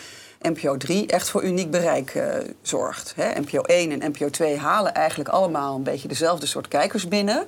NPO 0.41 0.77
3 0.77 1.07
echt 1.07 1.29
voor 1.29 1.43
uniek 1.43 1.71
bereik 1.71 2.13
uh, 2.13 2.23
zorgt. 2.61 3.13
Hè? 3.15 3.39
NPO 3.39 3.61
1 3.61 4.01
en 4.01 4.11
NPO 4.11 4.29
2 4.29 4.57
halen 4.57 4.93
eigenlijk 4.93 5.29
allemaal 5.29 5.75
een 5.75 5.83
beetje 5.83 6.07
dezelfde 6.07 6.45
soort 6.45 6.67
kijkers 6.67 7.07
binnen. 7.07 7.45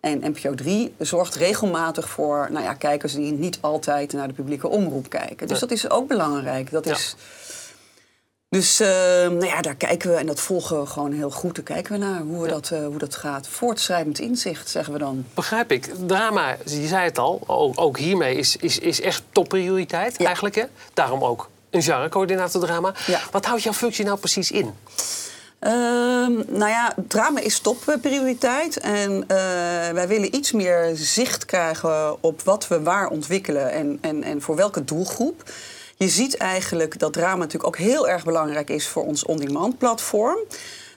En 0.00 0.18
NPO 0.30 0.54
3 0.54 0.94
zorgt 0.98 1.34
regelmatig 1.34 2.08
voor 2.08 2.48
nou 2.50 2.64
ja, 2.64 2.74
kijkers 2.74 3.14
die 3.14 3.32
niet 3.32 3.58
altijd 3.60 4.12
naar 4.12 4.28
de 4.28 4.34
publieke 4.34 4.68
omroep 4.68 5.08
kijken. 5.08 5.46
Dus 5.46 5.58
dat 5.58 5.70
is 5.70 5.90
ook 5.90 6.08
belangrijk. 6.08 6.70
Dat 6.70 6.84
Ja. 6.84 6.92
is... 6.92 7.16
Dus 8.54 8.80
eh, 8.80 8.88
nou 9.28 9.44
ja, 9.46 9.60
daar 9.60 9.74
kijken 9.74 10.10
we 10.10 10.16
en 10.16 10.26
dat 10.26 10.40
volgen 10.40 10.80
we 10.80 10.86
gewoon 10.86 11.12
heel 11.12 11.30
goed. 11.30 11.54
Daar 11.54 11.64
kijken 11.64 11.92
we 11.92 11.98
naar 11.98 12.20
hoe, 12.20 12.40
we 12.40 12.46
Ja. 12.46 12.52
dat, 12.52 12.70
eh, 12.70 12.86
hoe 12.86 12.98
dat 12.98 13.14
gaat. 13.14 13.48
Voortschrijdend 13.48 14.18
inzicht, 14.18 14.68
zeggen 14.68 14.92
we 14.92 14.98
dan. 14.98 15.26
Begrijp 15.34 15.72
ik. 15.72 15.90
Drama, 16.06 16.56
je 16.64 16.86
zei 16.86 17.04
het 17.04 17.18
al, 17.18 17.40
ook, 17.46 17.80
ook 17.80 17.98
hiermee 17.98 18.36
is, 18.36 18.56
is, 18.56 18.78
is 18.78 19.00
echt 19.00 19.22
topprioriteit 19.32 20.18
Ja. 20.18 20.24
eigenlijk. 20.26 20.54
Hè? 20.54 20.64
Daarom 20.92 21.24
ook 21.24 21.48
een 21.70 21.82
genrecoördinator 21.82 22.60
drama. 22.60 22.94
Ja. 23.06 23.20
Wat 23.30 23.44
houdt 23.46 23.62
jouw 23.62 23.72
functie 23.72 24.04
nou 24.04 24.18
precies 24.18 24.50
in? 24.50 24.74
Ehm, 25.58 26.32
nou 26.48 26.68
ja, 26.70 26.94
drama 27.08 27.40
is 27.40 27.58
topprioriteit. 27.58 28.76
En 28.80 29.24
eh, 29.28 29.36
wij 29.92 30.08
willen 30.08 30.34
iets 30.34 30.52
meer 30.52 30.90
zicht 30.94 31.44
krijgen 31.44 32.22
op 32.22 32.42
wat 32.42 32.68
we 32.68 32.82
waar 32.82 33.08
ontwikkelen 33.08 33.70
en, 33.72 33.98
en, 34.00 34.22
en 34.22 34.42
voor 34.42 34.56
welke 34.56 34.84
doelgroep. 34.84 35.42
Je 35.96 36.08
ziet 36.08 36.36
eigenlijk 36.36 36.98
dat 36.98 37.12
drama 37.12 37.36
natuurlijk 37.36 37.66
ook 37.66 37.76
heel 37.76 38.08
erg 38.08 38.24
belangrijk 38.24 38.70
is 38.70 38.88
voor 38.88 39.04
ons 39.04 39.24
on-demand 39.24 39.78
platform. 39.78 40.38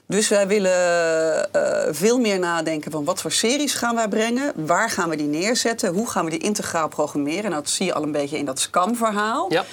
Dus 0.06 0.28
wij 0.28 0.46
willen 0.46 1.52
eh, 1.52 1.94
veel 1.94 2.18
meer 2.18 2.38
nadenken 2.38 2.90
van 2.90 3.04
wat 3.04 3.20
voor 3.20 3.32
series 3.32 3.74
gaan 3.74 3.94
wij 3.94 4.08
brengen, 4.08 4.52
waar 4.66 4.90
gaan 4.90 5.08
we 5.08 5.16
die 5.16 5.26
neerzetten, 5.26 5.92
hoe 5.94 6.08
gaan 6.10 6.24
we 6.24 6.30
die 6.30 6.38
integraal 6.40 6.88
programmeren. 6.88 7.50
Nou, 7.50 7.62
dat 7.62 7.70
zie 7.70 7.86
je 7.86 7.94
al 7.94 8.02
een 8.02 8.12
beetje 8.12 8.38
in 8.38 8.44
dat 8.44 8.60
scam-verhaal. 8.60 9.52
Ja. 9.52 9.64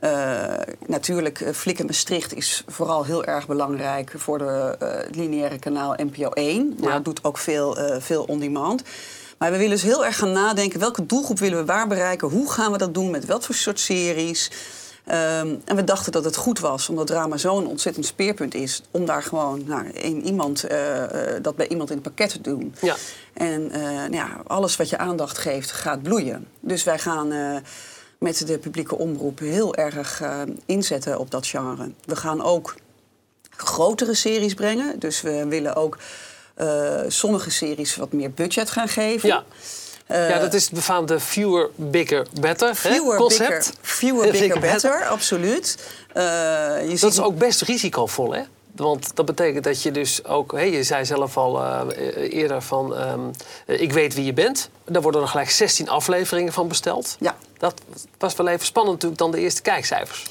Uh, 0.00 0.74
natuurlijk, 0.86 1.40
uh, 1.40 1.48
Flikken 1.52 1.86
Maastricht 1.86 2.34
is 2.34 2.64
vooral 2.66 3.04
heel 3.04 3.24
erg 3.24 3.46
belangrijk 3.46 4.12
voor 4.16 4.38
de 4.38 4.76
lineaire 5.10 5.58
kanaal 5.58 5.94
NPO 5.96 6.30
1. 6.30 6.76
Maar 6.80 6.92
Ja. 6.92 6.98
doet 6.98 7.24
ook 7.24 7.38
veel, 7.38 7.76
veel 7.98 8.24
on-demand. 8.24 8.82
Maar 9.38 9.50
we 9.50 9.56
willen 9.56 9.72
dus 9.72 9.82
heel 9.82 10.04
erg 10.04 10.16
gaan 10.16 10.32
nadenken 10.32 10.80
welke 10.80 11.06
doelgroep 11.06 11.38
willen 11.38 11.58
we 11.58 11.64
waar 11.64 11.86
bereiken, 11.88 12.28
hoe 12.28 12.50
gaan 12.50 12.72
we 12.72 12.78
dat 12.78 12.94
doen, 12.94 13.10
met 13.10 13.26
wat 13.26 13.46
voor 13.46 13.54
soort 13.54 13.80
series. 13.80 14.50
Um, 15.08 15.62
en 15.64 15.76
we 15.76 15.84
dachten 15.84 16.12
dat 16.12 16.24
het 16.24 16.36
goed 16.36 16.60
was, 16.60 16.88
omdat 16.88 17.06
drama 17.06 17.36
zo'n 17.36 17.66
ontzettend 17.66 18.06
speerpunt 18.06 18.54
is, 18.54 18.82
om 18.90 19.04
daar 19.04 19.22
gewoon 19.22 19.62
nou, 19.66 19.86
in 19.88 20.24
iemand, 20.24 20.70
uh, 20.70 21.02
uh, 21.02 21.08
dat 21.42 21.56
bij 21.56 21.68
iemand 21.68 21.90
in 21.90 21.94
het 21.94 22.04
pakket 22.04 22.30
te 22.30 22.40
doen. 22.40 22.74
Ja. 22.80 22.96
En 23.32 23.62
uh, 23.62 23.82
nou 23.82 24.12
ja, 24.12 24.40
alles 24.46 24.76
wat 24.76 24.88
je 24.88 24.98
aandacht 24.98 25.38
geeft, 25.38 25.72
gaat 25.72 26.02
bloeien. 26.02 26.48
Dus 26.60 26.84
wij 26.84 26.98
gaan 26.98 27.32
uh, 27.32 27.56
met 28.18 28.46
de 28.46 28.58
publieke 28.58 28.98
omroep 28.98 29.38
heel 29.38 29.74
erg 29.74 30.22
inzetten 30.66 31.18
op 31.18 31.30
dat 31.30 31.46
genre. 31.46 31.90
We 32.04 32.16
gaan 32.16 32.42
ook 32.42 32.74
grotere 33.50 34.14
series 34.14 34.54
brengen. 34.54 34.98
Dus 34.98 35.20
we 35.20 35.46
willen 35.46 35.74
ook 35.76 35.98
uh, 36.56 37.00
sommige 37.08 37.50
series 37.50 37.96
wat 37.96 38.12
meer 38.12 38.30
budget 38.30 38.70
gaan 38.70 38.88
geven. 38.88 39.28
Ja. 39.28 39.44
ja, 40.08 40.38
dat 40.38 40.54
is 40.54 40.64
het 40.64 40.72
befaamde 40.72 41.20
fewer, 41.20 41.70
bigger, 41.74 42.26
better 42.40 42.78
hè, 42.82 42.98
concept. 42.98 43.48
bigger, 43.48 43.74
fewer, 43.80 44.30
bigger, 44.30 44.60
better, 44.72 45.04
absoluut. 45.04 45.78
Uh, 46.16 46.22
je 46.22 46.88
Dat 46.88 46.98
ziet 46.98 47.10
is 47.10 47.20
ook 47.20 47.38
best 47.38 47.60
risicovol, 47.60 48.34
hè? 48.34 48.42
Want 48.76 49.16
dat 49.16 49.26
betekent 49.26 49.64
dat 49.64 49.82
je 49.82 49.90
dus 49.90 50.24
ook... 50.24 50.52
Hè, 50.52 50.60
je 50.60 50.82
zei 50.82 51.04
zelf 51.04 51.36
al 51.36 51.62
uh, 51.62 51.80
eerder 52.16 52.62
van... 52.62 53.08
Um, 53.08 53.30
ik 53.66 53.92
weet 53.92 54.14
wie 54.14 54.24
je 54.24 54.32
bent. 54.32 54.70
Daar 54.84 55.02
worden 55.02 55.22
er 55.22 55.28
gelijk 55.28 55.50
16 55.50 55.88
afleveringen 55.88 56.52
van 56.52 56.68
besteld. 56.68 57.16
Ja. 57.20 57.36
Dat 57.58 57.80
was 58.18 58.34
wel 58.34 58.48
even 58.48 58.66
spannend 58.66 58.94
natuurlijk 58.94 59.20
dan 59.20 59.30
de 59.30 59.40
eerste 59.40 59.62
kijkcijfers. 59.62 60.24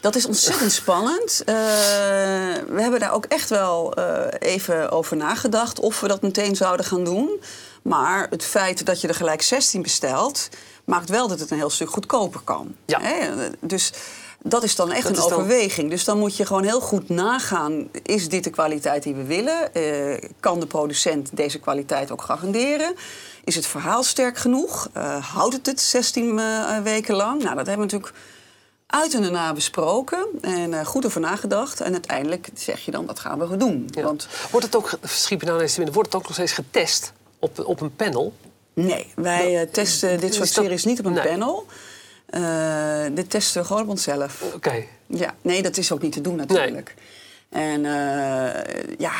Dat 0.00 0.14
is 0.14 0.26
ontzettend 0.26 0.72
spannend. 0.82 1.40
Uh, 1.40 1.54
we 2.68 2.80
hebben 2.80 3.00
daar 3.00 3.12
ook 3.12 3.24
echt 3.24 3.50
wel 3.50 3.98
uh, 3.98 4.24
even 4.38 4.90
over 4.90 5.16
nagedacht... 5.16 5.80
of 5.80 6.00
we 6.00 6.08
dat 6.08 6.22
meteen 6.22 6.56
zouden 6.56 6.86
gaan 6.86 7.04
doen. 7.04 7.40
Maar 7.82 8.26
het 8.30 8.44
feit 8.44 8.86
dat 8.86 9.00
je 9.00 9.08
er 9.08 9.14
gelijk 9.14 9.42
16 9.42 9.82
bestelt... 9.82 10.48
maakt 10.84 11.08
wel 11.08 11.28
dat 11.28 11.40
het 11.40 11.50
een 11.50 11.56
heel 11.56 11.70
stuk 11.70 11.90
goedkoper 11.90 12.40
kan. 12.44 12.74
Ja. 12.84 13.00
Hè? 13.00 13.30
Dus 13.60 13.92
dat 14.42 14.62
is 14.62 14.74
dan 14.76 14.92
echt 14.92 15.02
Dat 15.02 15.16
een 15.16 15.28
dan- 15.30 15.32
overweging. 15.32 15.90
Dus 15.90 16.04
dan 16.04 16.18
moet 16.18 16.36
je 16.36 16.46
gewoon 16.46 16.64
heel 16.64 16.80
goed 16.80 17.08
nagaan... 17.08 17.88
is 18.02 18.28
dit 18.28 18.44
de 18.44 18.50
kwaliteit 18.50 19.02
die 19.02 19.14
we 19.14 19.24
willen? 19.24 19.74
Eh, 19.74 20.30
kan 20.40 20.60
de 20.60 20.66
producent 20.66 21.36
deze 21.36 21.58
kwaliteit 21.58 22.10
ook 22.10 22.22
garanderen? 22.22 22.94
Is 23.44 23.54
het 23.54 23.66
verhaal 23.66 24.02
sterk 24.02 24.38
genoeg? 24.38 24.88
Eh, 24.92 25.24
houdt 25.34 25.54
het 25.54 25.66
het 25.66 25.80
16 25.80 26.38
eh, 26.38 26.78
weken 26.82 27.14
lang? 27.14 27.42
Nou, 27.42 27.56
dat 27.56 27.66
hebben 27.66 27.86
we 27.86 27.92
natuurlijk 27.92 28.22
uit 28.86 29.14
en 29.14 29.22
daarna 29.22 29.52
besproken. 29.52 30.26
En 30.40 30.84
goed 30.86 31.06
over 31.06 31.20
nagedacht. 31.20 31.80
En 31.80 31.92
uiteindelijk 31.92 32.48
zeg 32.54 32.84
je 32.84 32.90
dan, 32.90 33.06
dat 33.06 33.18
gaan 33.20 33.48
we 33.48 33.56
doen. 33.56 33.88
Ja. 33.90 34.02
Want 34.02 34.28
Wordt 34.50 34.66
het 34.66 34.76
ook, 34.76 34.90
schiep 35.04 35.40
je 35.40 35.46
nou 35.46 35.56
ineens 35.58 35.72
te 35.72 35.76
binnen, 35.76 35.94
wordt 35.94 36.12
het 36.12 36.20
ook 36.22 36.26
nog 36.28 36.36
steeds 36.36 36.52
getest 36.52 37.12
op, 37.38 37.64
op 37.66 37.80
een 37.80 37.96
panel? 37.96 38.32
nee, 38.74 39.12
wij 39.16 39.66
testen 39.72 40.20
dit 40.20 40.34
soort 40.34 40.48
series 40.48 40.84
niet 40.84 40.98
op 40.98 41.04
een 41.04 41.12
Nee. 41.12 41.26
panel. 41.28 41.66
Eh, 42.28 43.04
dit 43.12 43.30
testen 43.30 43.60
we 43.60 43.66
gewoon 43.66 43.82
op 43.82 43.88
onszelf. 43.88 44.42
Oké. 44.54 44.84
Ja, 45.06 45.34
nee, 45.42 45.62
dat 45.62 45.76
is 45.76 45.92
ook 45.92 46.02
niet 46.02 46.12
te 46.12 46.20
doen 46.20 46.36
natuurlijk. 46.36 46.94
En 47.48 47.84
eh, 47.84 48.62
ja, 48.98 49.12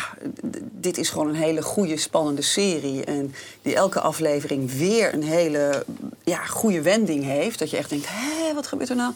dit 0.70 0.98
is 0.98 1.10
gewoon 1.10 1.28
een 1.28 1.34
hele 1.34 1.62
goede, 1.62 1.96
spannende 1.96 2.42
serie. 2.42 3.04
En 3.04 3.34
die 3.62 3.74
elke 3.74 4.00
aflevering 4.00 4.72
weer 4.72 5.14
een 5.14 5.22
hele 5.22 5.84
ja, 6.24 6.44
goede 6.44 6.82
wending 6.82 7.24
heeft. 7.24 7.58
Dat 7.58 7.70
je 7.70 7.76
echt 7.76 7.90
denkt, 7.90 8.06
hé, 8.08 8.54
wat 8.54 8.66
gebeurt 8.66 8.90
er 8.90 8.96
nou? 8.96 9.12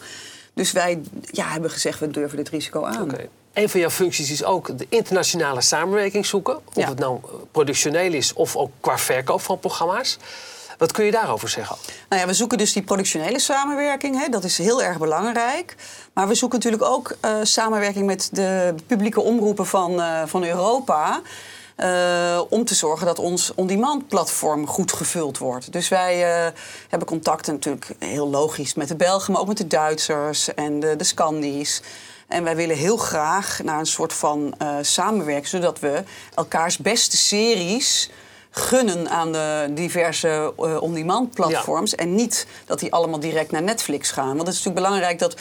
Dus 0.53 0.71
wij 0.71 1.01
ja, 1.31 1.47
hebben 1.47 1.69
gezegd, 1.71 1.99
we 1.99 2.09
durven 2.11 2.37
dit 2.37 2.49
risico 2.49 2.83
aan. 2.83 3.01
Oké. 3.01 3.27
Een 3.53 3.69
van 3.69 3.79
jouw 3.79 3.89
functies 3.89 4.31
is 4.31 4.43
ook 4.43 4.77
de 4.77 4.85
internationale 4.89 5.61
samenwerking 5.61 6.25
zoeken. 6.25 6.55
Of 6.57 6.75
Ja. 6.75 6.87
het 6.89 6.99
nou 6.99 7.19
eh, 7.23 7.29
productioneel 7.51 8.13
is 8.13 8.33
of 8.33 8.55
ook 8.55 8.71
qua 8.79 8.97
verkoop 8.97 9.41
van 9.41 9.59
programma's. 9.59 10.17
Wat 10.83 10.91
kun 10.91 11.05
je 11.05 11.11
daarover 11.11 11.49
zeggen? 11.49 11.75
Nou 12.09 12.21
ja, 12.21 12.27
we 12.27 12.33
zoeken 12.33 12.57
dus 12.57 12.73
die 12.73 12.83
productionele 12.83 13.39
samenwerking. 13.39 14.19
Hè, 14.19 14.29
dat 14.29 14.43
is 14.43 14.57
heel 14.57 14.83
erg 14.83 14.97
belangrijk. 14.97 15.75
Maar 16.13 16.27
we 16.27 16.35
zoeken 16.35 16.57
natuurlijk 16.59 16.91
ook 16.91 17.15
eh, 17.19 17.35
samenwerking 17.43 18.05
met 18.05 18.29
de 18.31 18.75
publieke 18.87 19.21
omroepen 19.21 19.65
van, 19.65 20.01
eh, 20.01 20.21
van 20.25 20.43
Europa. 20.43 21.21
Uh, 21.77 22.41
om 22.49 22.65
te 22.65 22.75
zorgen 22.75 23.05
dat 23.05 23.19
ons 23.19 23.53
on-demand 23.55 24.07
platform 24.07 24.67
goed 24.67 24.93
gevuld 24.93 25.37
wordt. 25.37 25.71
Dus 25.71 25.87
wij 25.87 26.17
hebben 26.89 27.07
contacten 27.07 27.53
natuurlijk 27.53 27.91
heel 27.99 28.29
logisch 28.29 28.73
met 28.73 28.87
de 28.87 28.95
Belgen, 28.95 29.31
maar 29.31 29.41
ook 29.41 29.47
met 29.47 29.57
de 29.57 29.67
Duitsers 29.67 30.53
en 30.53 30.79
de, 30.79 30.95
de. 30.95 31.65
En 32.27 32.43
wij 32.43 32.55
willen 32.55 32.75
heel 32.75 32.97
graag 32.97 33.59
naar 33.63 33.79
een 33.79 33.85
soort 33.85 34.13
van 34.13 34.55
samenwerking, 34.81 35.47
zodat 35.47 35.79
we 35.79 36.03
elkaars 36.35 36.77
beste 36.77 37.17
series 37.17 38.09
gunnen 38.55 39.09
aan 39.09 39.31
de 39.31 39.67
diverse 39.71 40.53
uh, 40.59 40.81
on-demand 40.81 41.33
platforms. 41.33 41.95
En 41.95 42.15
niet 42.15 42.47
dat 42.65 42.79
die 42.79 42.93
allemaal 42.93 43.19
direct 43.19 43.51
naar 43.51 43.63
Netflix 43.63 44.11
gaan. 44.11 44.35
Want 44.35 44.47
het 44.47 44.55
is 44.55 44.63
natuurlijk 44.63 44.85
belangrijk 44.85 45.19
dat 45.19 45.35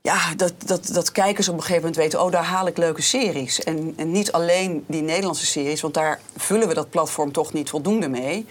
ja, 0.00 0.34
dat, 0.36 0.52
dat, 0.66 0.86
dat 0.92 1.12
kijkers 1.12 1.48
op 1.48 1.54
een 1.54 1.60
gegeven 1.60 1.82
moment 1.82 2.00
weten... 2.00 2.22
oh, 2.22 2.32
daar 2.32 2.44
haal 2.44 2.66
ik 2.66 2.76
leuke 2.76 3.02
series. 3.02 3.62
En, 3.62 3.94
en 3.96 4.10
niet 4.10 4.32
alleen 4.32 4.84
die 4.86 5.02
Nederlandse 5.02 5.46
series... 5.46 5.80
want 5.80 5.94
daar 5.94 6.20
vullen 6.36 6.68
we 6.68 6.74
dat 6.74 6.90
platform 6.90 7.32
toch 7.32 7.52
niet 7.52 7.70
voldoende 7.70 8.08
mee. 8.08 8.46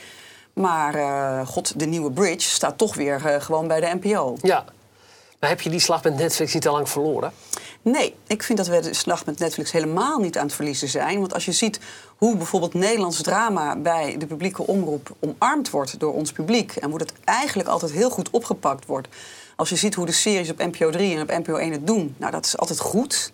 Maar 0.54 0.96
uh, 0.96 1.48
god, 1.48 1.80
de 1.80 1.86
nieuwe 1.86 2.12
Bridge 2.12 2.50
staat 2.50 2.78
toch 2.78 2.96
weer 2.96 3.22
uh, 3.26 3.42
gewoon 3.42 3.68
bij 3.68 3.80
de 3.80 4.00
NPO. 4.02 4.38
Ja. 4.42 4.66
Maar 5.40 5.50
heb 5.50 5.62
je 5.62 5.70
die 5.70 5.80
slag 5.80 6.04
met 6.04 6.18
Netflix 6.18 6.54
niet 6.54 6.68
al 6.68 6.74
lang 6.74 6.90
verloren? 6.90 7.34
Nee, 7.92 8.16
ik 8.28 8.44
vind 8.44 8.58
dat 8.58 8.68
we 8.68 8.80
de 8.80 8.94
slag 8.94 9.26
met 9.26 9.40
Netflix 9.40 9.72
helemaal 9.72 10.20
niet 10.20 10.38
aan 10.38 10.46
het 10.46 10.56
verliezen 10.56 10.88
zijn. 10.88 11.20
Want 11.20 11.34
als 11.34 11.46
je 11.46 11.52
ziet 11.52 11.80
hoe 12.18 12.38
bijvoorbeeld 12.38 12.74
Nederlands 12.74 13.22
drama 13.22 13.76
bij 13.76 14.16
de 14.18 14.26
publieke 14.26 14.68
omroep 14.68 15.16
omarmd 15.20 15.70
wordt 15.70 16.00
door 16.00 16.14
ons 16.14 16.32
publiek... 16.32 16.76
en 16.76 16.90
hoe 16.90 17.00
dat 17.00 17.14
eigenlijk 17.24 17.70
altijd 17.70 17.92
heel 17.92 18.10
goed 18.10 18.30
opgepakt 18.30 18.86
wordt... 18.86 19.08
Als 19.58 19.70
je 19.70 19.76
ziet 19.76 19.96
hoe 19.96 20.06
de 20.06 20.12
series 20.12 20.50
op 20.50 20.58
NPO 20.58 20.90
3 20.90 21.16
en 21.16 21.22
op 21.22 21.46
NPO 21.46 21.56
1 21.56 21.72
het 21.72 21.88
doen, 21.88 22.16
nou, 22.18 22.32
dat 22.32 22.46
is 22.46 22.58
altijd 22.58 22.80
goed. 22.80 23.32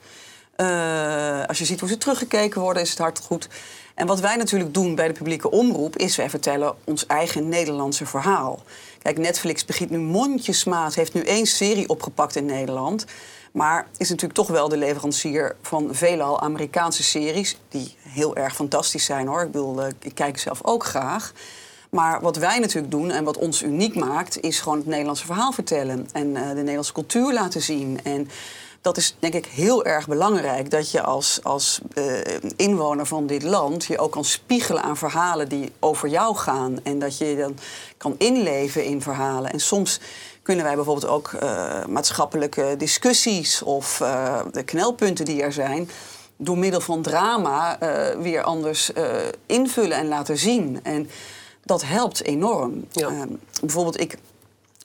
Uh, 0.58 1.44
als 1.46 1.58
je 1.58 1.66
ziet 1.66 1.80
hoe 1.80 1.90
ze 1.90 1.98
teruggekeken 1.98 2.62
worden, 2.62 2.82
is 2.82 2.90
het 2.90 2.98
hard 2.98 3.20
goed. 3.20 3.48
En 3.96 4.08
wat 4.08 4.20
wij 4.20 4.36
natuurlijk 4.36 4.74
doen 4.74 4.96
bij 4.96 5.08
de 5.08 5.14
publieke 5.14 5.52
omroep, 5.52 5.98
is 5.98 6.16
wij 6.16 6.30
vertellen 6.30 6.76
ons 6.84 7.06
eigen 7.06 7.50
Nederlandse 7.50 8.06
verhaal. 8.06 8.64
Kijk, 9.02 9.18
Netflix 9.18 9.66
begint 9.66 9.90
nu 9.90 9.98
mondjesmaat, 9.98 10.96
heeft 10.96 11.14
nu 11.14 11.22
één 11.22 11.46
serie 11.46 11.90
opgepakt 11.90 12.36
in 12.36 12.46
Nederland. 12.46 13.06
Maar 13.54 13.88
is 13.98 14.10
natuurlijk 14.10 14.40
toch 14.40 14.48
wel 14.48 14.70
de 14.70 14.78
leverancier 14.78 15.56
van 15.62 15.90
veelal 15.92 16.42
Amerikaanse 16.42 17.04
series. 17.04 17.58
Die 17.70 17.96
heel 18.02 18.36
erg 18.36 18.56
fantastisch 18.56 19.06
zijn 19.06 19.28
hoor. 19.28 19.42
Ik, 19.42 19.52
bedoel, 19.52 19.82
uh, 19.82 19.88
ik 20.00 20.16
kijk 20.16 20.40
zelf 20.40 20.60
ook 20.64 20.86
graag. 20.86 21.34
Maar 21.90 22.22
wat 22.22 22.38
wij 22.38 22.60
natuurlijk 22.60 22.92
doen 22.92 23.12
en 23.12 23.24
wat 23.24 23.38
ons 23.38 23.64
uniek 23.64 23.96
maakt, 23.96 24.40
is 24.40 24.60
gewoon 24.60 24.78
het 24.78 24.88
Nederlandse 24.88 25.26
verhaal 25.26 25.52
vertellen. 25.52 26.08
En 26.12 26.28
uh, 26.28 26.48
de 26.48 26.56
Nederlandse 26.56 26.94
cultuur 26.94 27.34
laten 27.34 27.62
zien. 27.62 28.00
En 28.04 28.30
dat 28.82 28.98
is 28.98 29.16
denk 29.20 29.34
ik 29.34 29.46
heel 29.46 29.86
erg 29.86 30.08
belangrijk. 30.08 30.70
Dat 30.72 30.92
je 30.92 31.02
als, 31.02 31.40
als 31.44 31.80
uh, 31.94 32.22
inwoner 32.56 33.06
van 33.06 33.28
dit 33.28 33.44
land 33.44 33.86
je 33.86 34.00
ook 34.00 34.12
kan 34.12 34.26
spiegelen 34.26 34.84
aan 34.84 34.98
verhalen 34.98 35.50
die 35.50 35.72
over 35.80 36.10
jou 36.10 36.36
gaan. 36.36 36.80
En 36.84 37.00
dat 37.00 37.18
je 37.18 37.36
dan 37.38 37.58
kan 37.98 38.16
inleven 38.18 38.86
in 38.86 39.02
verhalen. 39.02 39.52
En 39.52 39.60
soms 39.60 40.00
kunnen 40.44 40.66
wij 40.66 40.76
bijvoorbeeld 40.76 41.08
ook 41.08 41.32
uh, 41.32 41.86
maatschappelijke 41.86 42.76
discussies 42.78 43.62
of 43.62 43.98
de 44.52 44.64
knelpunten 44.64 45.26
die 45.26 45.42
er 45.42 45.54
zijn 45.54 45.90
door 46.38 46.58
middel 46.58 46.82
van 46.82 47.02
drama 47.02 47.78
weer 48.20 48.44
anders 48.44 48.92
invullen 49.46 49.98
en 49.98 50.08
laten 50.08 50.38
zien. 50.38 50.80
En 50.84 51.10
dat 51.66 51.84
helpt 51.86 52.24
enorm. 52.24 52.86
Ja. 52.92 53.10
Uh, 53.10 53.22
bijvoorbeeld, 53.62 54.00
ik 54.00 54.18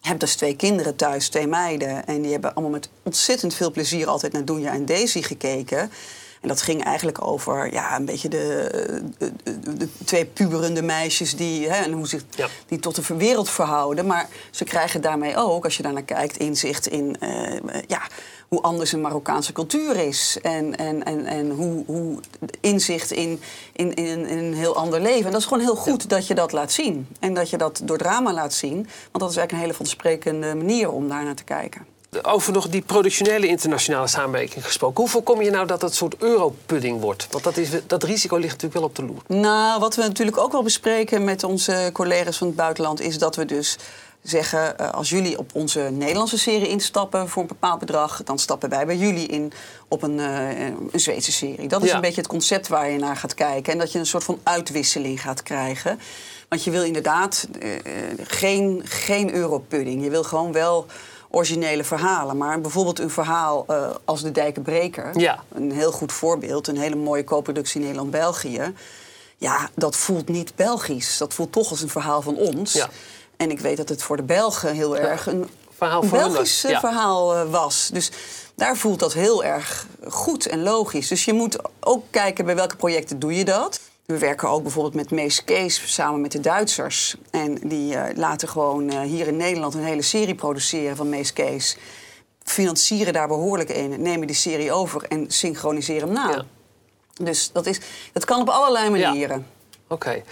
heb 0.00 0.18
dus 0.18 0.36
twee 0.36 0.56
kinderen 0.56 0.96
thuis, 0.96 1.28
twee 1.28 1.46
meiden. 1.46 2.06
En 2.06 2.22
die 2.22 2.32
hebben 2.32 2.54
allemaal 2.54 2.72
met 2.72 2.88
ontzettend 3.02 3.54
veel 3.54 3.70
plezier 3.70 4.06
altijd 4.06 4.32
naar 4.32 4.44
Doenja 4.44 4.72
en 4.72 4.86
Daisy 4.86 5.22
gekeken. 5.22 5.90
En 6.40 6.48
dat 6.48 6.62
ging 6.62 6.84
eigenlijk 6.84 7.26
over 7.26 7.72
ja, 7.72 7.96
een 7.96 8.04
beetje 8.04 8.28
de, 8.28 9.02
de, 9.18 9.32
de 9.76 9.88
twee 10.04 10.24
puberende 10.24 10.82
meisjes 10.82 11.36
die, 11.36 11.68
hè, 11.68 11.82
en 11.84 11.92
hoe 11.92 12.06
zich, 12.06 12.22
die 12.66 12.78
tot 12.78 13.06
de 13.06 13.16
wereld 13.16 13.50
verhouden. 13.50 14.06
Maar 14.06 14.28
ze 14.50 14.64
krijgen 14.64 15.00
daarmee 15.00 15.36
ook, 15.36 15.64
als 15.64 15.76
je 15.76 15.82
daarnaar 15.82 16.02
kijkt, 16.02 16.36
inzicht 16.36 16.86
in 16.86 17.16
uh, 17.20 17.80
ja, 17.86 18.00
hoe 18.48 18.62
anders 18.62 18.92
een 18.92 19.00
Marokkaanse 19.00 19.52
cultuur 19.52 19.96
is. 19.96 20.38
En, 20.42 20.76
en, 20.76 21.04
en, 21.04 21.26
en 21.26 21.50
hoe, 21.50 21.84
hoe 21.86 22.18
inzicht 22.60 23.10
in, 23.10 23.40
in, 23.72 23.94
in, 23.94 24.26
in 24.26 24.38
een 24.38 24.54
heel 24.54 24.76
ander 24.76 25.00
leven. 25.00 25.24
En 25.24 25.32
dat 25.32 25.40
is 25.40 25.46
gewoon 25.46 25.62
heel 25.62 25.76
goed 25.76 26.08
dat 26.08 26.26
je 26.26 26.34
dat 26.34 26.52
laat 26.52 26.72
zien. 26.72 27.08
En 27.20 27.34
dat 27.34 27.50
je 27.50 27.56
dat 27.56 27.80
door 27.84 27.98
drama 27.98 28.32
laat 28.32 28.54
zien. 28.54 28.74
Want 28.74 29.18
dat 29.18 29.30
is 29.30 29.36
eigenlijk 29.36 29.52
een 29.52 29.58
hele 29.58 29.74
vansprekende 29.74 30.54
manier 30.54 30.90
om 30.90 31.08
daar 31.08 31.24
naar 31.24 31.34
te 31.34 31.44
kijken. 31.44 31.86
Over 32.22 32.52
nog 32.52 32.68
die 32.68 32.82
productionele 32.82 33.46
internationale 33.46 34.06
samenwerking 34.06 34.64
gesproken. 34.64 35.00
Hoe 35.00 35.08
voorkom 35.08 35.42
je 35.42 35.50
nou 35.50 35.66
dat 35.66 35.82
een 35.82 35.90
soort 35.90 36.14
europudding 36.18 37.00
wordt? 37.00 37.26
Want 37.30 37.44
dat, 37.44 37.56
is, 37.56 37.70
dat 37.86 38.02
risico 38.02 38.36
ligt 38.36 38.62
natuurlijk 38.62 38.74
wel 38.74 38.82
op 38.82 38.96
de 38.96 39.04
loer. 39.04 39.40
Nou, 39.40 39.80
wat 39.80 39.94
we 39.94 40.02
natuurlijk 40.02 40.38
ook 40.38 40.52
wel 40.52 40.62
bespreken 40.62 41.24
met 41.24 41.44
onze 41.44 41.90
collega's 41.92 42.38
van 42.38 42.46
het 42.46 42.56
buitenland... 42.56 43.00
is 43.00 43.18
dat 43.18 43.36
we 43.36 43.44
dus 43.44 43.78
zeggen, 44.22 44.74
uh, 44.80 44.90
als 44.90 45.08
jullie 45.08 45.38
op 45.38 45.50
onze 45.54 45.80
Nederlandse 45.80 46.38
serie 46.38 46.68
instappen 46.68 47.28
voor 47.28 47.42
een 47.42 47.48
bepaald 47.48 47.78
bedrag, 47.78 48.22
dan 48.24 48.38
stappen 48.38 48.68
wij 48.68 48.86
bij 48.86 48.96
jullie 48.96 49.26
in 49.26 49.52
op 49.88 50.02
een, 50.02 50.18
uh, 50.18 50.66
een 50.66 50.90
Zweedse 50.92 51.32
serie. 51.32 51.68
Dat 51.68 51.82
is 51.82 51.88
ja. 51.88 51.94
een 51.94 52.00
beetje 52.00 52.20
het 52.20 52.30
concept 52.30 52.68
waar 52.68 52.90
je 52.90 52.98
naar 52.98 53.16
gaat 53.16 53.34
kijken. 53.34 53.72
En 53.72 53.78
dat 53.78 53.92
je 53.92 53.98
een 53.98 54.06
soort 54.06 54.24
van 54.24 54.38
uitwisseling 54.42 55.20
gaat 55.20 55.42
krijgen. 55.42 56.00
Want 56.48 56.64
je 56.64 56.70
wil 56.70 56.82
inderdaad 56.82 57.48
uh, 57.62 57.70
geen, 58.22 58.82
geen 58.84 59.34
europudding. 59.34 60.02
Je 60.02 60.10
wil 60.10 60.24
gewoon 60.24 60.52
wel 60.52 60.86
originele 61.30 61.84
verhalen. 61.84 62.36
Maar 62.36 62.60
bijvoorbeeld 62.60 62.98
een 62.98 63.10
verhaal 63.10 63.64
uh, 63.70 63.90
als 64.04 64.22
De 64.22 64.32
Dijkenbreker. 64.32 65.18
Ja. 65.18 65.42
Een 65.54 65.72
heel 65.72 65.92
goed 65.92 66.12
voorbeeld. 66.12 66.68
Een 66.68 66.78
hele 66.78 66.96
mooie 66.96 67.24
co-productie 67.24 67.80
Nederland-België. 67.80 68.74
Ja, 69.36 69.70
dat 69.74 69.96
voelt 69.96 70.28
niet 70.28 70.54
Belgisch. 70.56 71.18
Dat 71.18 71.34
voelt 71.34 71.52
toch 71.52 71.70
als 71.70 71.82
een 71.82 71.88
verhaal 71.88 72.22
van 72.22 72.36
ons. 72.36 72.72
Ja. 72.72 72.88
En 73.36 73.50
ik 73.50 73.60
weet 73.60 73.76
dat 73.76 73.88
het 73.88 74.02
voor 74.02 74.16
de 74.16 74.22
Belgen 74.22 74.74
heel 74.74 74.96
erg 74.96 75.26
een 75.26 75.48
verhaal 75.76 76.00
Belgisch 76.00 76.62
ja. 76.62 76.80
verhaal 76.80 77.36
uh, 77.36 77.50
was. 77.50 77.90
Dus 77.92 78.10
daar 78.54 78.76
voelt 78.76 78.98
dat 78.98 79.12
heel 79.12 79.44
erg 79.44 79.86
goed 80.08 80.46
en 80.46 80.62
logisch. 80.62 81.08
Dus 81.08 81.24
je 81.24 81.32
moet 81.32 81.58
ook 81.80 82.04
kijken 82.10 82.44
bij 82.44 82.54
welke 82.54 82.76
projecten 82.76 83.18
doe 83.18 83.34
je 83.34 83.44
dat. 83.44 83.80
We 84.08 84.18
werken 84.18 84.48
ook 84.48 84.62
bijvoorbeeld 84.62 84.94
met 84.94 85.10
Mees 85.10 85.44
Kees 85.44 85.94
samen 85.94 86.20
met 86.20 86.32
de 86.32 86.40
Duitsers. 86.40 87.16
En 87.30 87.54
die 87.54 87.94
uh, 87.94 88.04
laten 88.14 88.48
gewoon 88.48 88.92
uh, 88.92 89.00
hier 89.00 89.26
in 89.26 89.36
Nederland 89.36 89.74
een 89.74 89.84
hele 89.84 90.02
serie 90.02 90.34
produceren 90.34 90.96
van 90.96 91.08
Mees 91.08 91.32
Kees. 91.32 91.76
Financieren 92.42 93.12
daar 93.12 93.28
behoorlijk 93.28 93.68
in, 93.68 94.02
nemen 94.02 94.26
die 94.26 94.36
serie 94.36 94.72
over 94.72 95.02
en 95.02 95.30
synchroniseren 95.30 96.02
hem 96.02 96.12
na. 96.12 96.30
Ja. 96.30 96.44
Dus 97.14 97.52
dat, 97.52 97.66
is, 97.66 97.80
dat 98.12 98.24
kan 98.24 98.40
op 98.40 98.48
allerlei 98.48 98.90
manieren. 98.90 99.38
Ja. 99.38 99.44
Oké. 99.88 99.94
Okay 99.94 100.24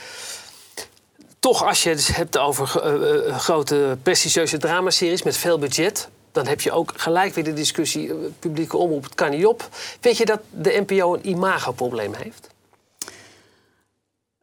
toch, 1.38 1.64
als 1.64 1.82
je 1.82 1.88
het 1.88 2.16
hebt 2.16 2.38
over 2.38 2.82
uh, 3.28 3.38
grote 3.38 3.98
prestigieuze 4.02 4.58
dramaseries 4.58 5.22
met 5.22 5.36
veel 5.36 5.58
budget, 5.58 6.08
dan 6.32 6.46
heb 6.46 6.60
je 6.60 6.72
ook 6.72 6.92
gelijk 6.96 7.34
weer 7.34 7.44
de 7.44 7.52
discussie: 7.52 8.12
publieke 8.38 8.76
omroep, 8.76 9.04
het 9.04 9.14
kan 9.14 9.30
niet 9.30 9.46
op. 9.46 9.68
Weet 10.00 10.16
je 10.16 10.24
dat 10.24 10.40
de 10.50 10.84
NPO 10.86 11.14
een 11.14 11.28
imagoprobleem 11.28 12.14
heeft? 12.14 12.54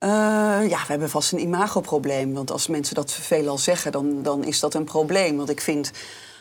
Uh, 0.03 0.10
ja, 0.69 0.77
we 0.77 0.86
hebben 0.88 1.10
vast 1.10 1.31
een 1.31 1.39
imagoprobleem. 1.39 2.33
Want 2.33 2.51
als 2.51 2.67
mensen 2.67 2.95
dat 2.95 3.12
veelal 3.12 3.57
zeggen, 3.57 3.91
dan, 3.91 4.24
dan 4.24 4.43
is 4.43 4.60
dat 4.60 4.74
een 4.74 4.83
probleem. 4.83 5.38
Want 5.38 5.50
ik 5.50 5.62
vind, 5.62 5.91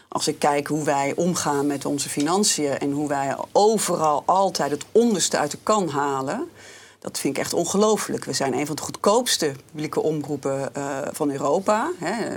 als 0.08 0.28
ik 0.28 0.38
kijk 0.38 0.66
hoe 0.66 0.84
wij 0.84 1.12
omgaan 1.16 1.66
met 1.66 1.84
onze 1.84 2.08
financiën 2.08 2.78
en 2.78 2.90
hoe 2.90 3.08
wij 3.08 3.36
overal 3.52 4.22
altijd 4.26 4.70
het 4.70 4.84
onderste 4.92 5.38
uit 5.38 5.50
de 5.50 5.58
kan 5.62 5.88
halen. 5.88 6.48
Dat 6.98 7.18
vind 7.18 7.36
ik 7.36 7.42
echt 7.42 7.52
ongelooflijk. 7.52 8.24
We 8.24 8.32
zijn 8.32 8.54
een 8.54 8.66
van 8.66 8.76
de 8.76 8.82
goedkoopste 8.82 9.52
publieke 9.66 10.02
omroepen 10.02 10.70
uh, 10.76 10.98
van 11.12 11.30
Europa. 11.30 11.90
Hè. 11.98 12.36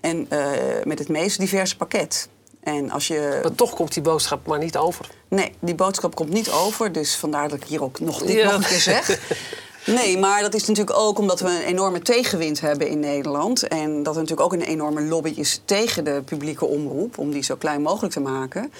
En 0.00 0.26
uh, 0.32 0.48
met 0.84 0.98
het 0.98 1.08
meest 1.08 1.38
diverse 1.38 1.76
pakket. 1.76 2.28
En 2.62 2.90
als 2.90 3.06
je... 3.06 3.38
Maar 3.42 3.54
toch 3.54 3.74
komt 3.74 3.94
die 3.94 4.02
boodschap 4.02 4.46
maar 4.46 4.58
niet 4.58 4.76
over. 4.76 5.08
Nee, 5.28 5.54
die 5.60 5.74
boodschap 5.74 6.14
komt 6.14 6.30
niet 6.30 6.50
over. 6.50 6.92
Dus 6.92 7.14
vandaar 7.14 7.48
dat 7.48 7.58
ik 7.58 7.64
hier 7.64 7.82
ook 7.82 8.00
nog, 8.00 8.28
ja. 8.28 8.44
nog 8.44 8.54
een 8.54 8.68
keer 8.68 8.80
zeg. 8.80 9.08
Nee, 9.86 10.18
maar 10.18 10.40
dat 10.40 10.54
is 10.54 10.66
natuurlijk 10.66 10.98
ook 10.98 11.18
omdat 11.18 11.40
we 11.40 11.48
een 11.48 11.62
enorme 11.62 12.00
tegenwind 12.00 12.60
hebben 12.60 12.88
in 12.88 13.00
Nederland. 13.00 13.68
En 13.68 14.02
dat 14.02 14.14
er 14.14 14.20
natuurlijk 14.20 14.52
ook 14.52 14.60
een 14.60 14.66
enorme 14.66 15.02
lobby 15.02 15.32
is 15.36 15.60
tegen 15.64 16.04
de 16.04 16.22
publieke 16.24 16.64
omroep... 16.66 17.18
om 17.18 17.30
die 17.30 17.42
zo 17.42 17.56
klein 17.56 17.82
mogelijk 17.82 18.12
te 18.12 18.20
maken. 18.20 18.72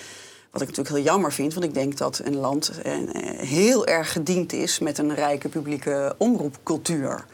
Wat 0.51 0.63
ik 0.63 0.69
natuurlijk 0.69 0.97
heel 0.97 1.05
jammer 1.05 1.33
vind, 1.33 1.55
want 1.55 1.67
ik 1.67 1.75
denk 1.75 1.99
dat 1.99 2.21
een 2.25 2.37
land 2.37 2.73
eh, 2.83 2.93
heel 3.37 3.87
erg 3.87 4.13
gediend 4.13 4.53
is 4.53 4.79
met 4.79 4.99
een 4.99 5.15
rijke 5.15 5.49
publieke 5.49 6.15
omroepcultuur. 6.19 7.25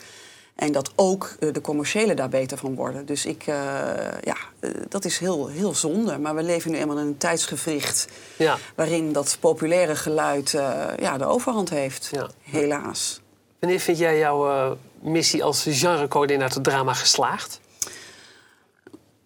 En 0.54 0.72
dat 0.72 0.90
ook 0.94 1.36
eh, 1.40 1.52
de 1.52 1.60
commerciële 1.60 2.14
daar 2.14 2.28
beter 2.28 2.58
van 2.58 2.74
worden. 2.74 3.06
Dus 3.06 3.26
ik, 3.26 3.46
uh, 3.46 3.54
ja, 4.22 4.36
dat 4.88 5.04
is 5.04 5.18
heel, 5.18 5.46
heel 5.46 5.74
zonde. 5.74 6.18
Maar 6.18 6.34
we 6.34 6.42
leven 6.42 6.70
nu 6.70 6.76
eenmaal 6.76 6.98
in 6.98 7.06
een 7.06 7.18
tijdsgevricht 7.18 8.08
ja. 8.36 8.58
waarin 8.74 9.12
dat 9.12 9.36
populaire 9.40 9.96
geluid 9.96 10.52
uh, 10.52 10.84
ja, 10.98 11.18
de 11.18 11.24
overhand 11.24 11.70
heeft. 11.70 12.08
Ja. 12.12 12.30
Helaas. 12.42 13.20
Wanneer 13.58 13.80
vind 13.80 13.98
jij 13.98 14.18
jouw 14.18 14.76
missie 15.00 15.44
als 15.44 15.66
genrecoördinator 15.68 16.62
drama 16.62 16.94
geslaagd? 16.94 17.60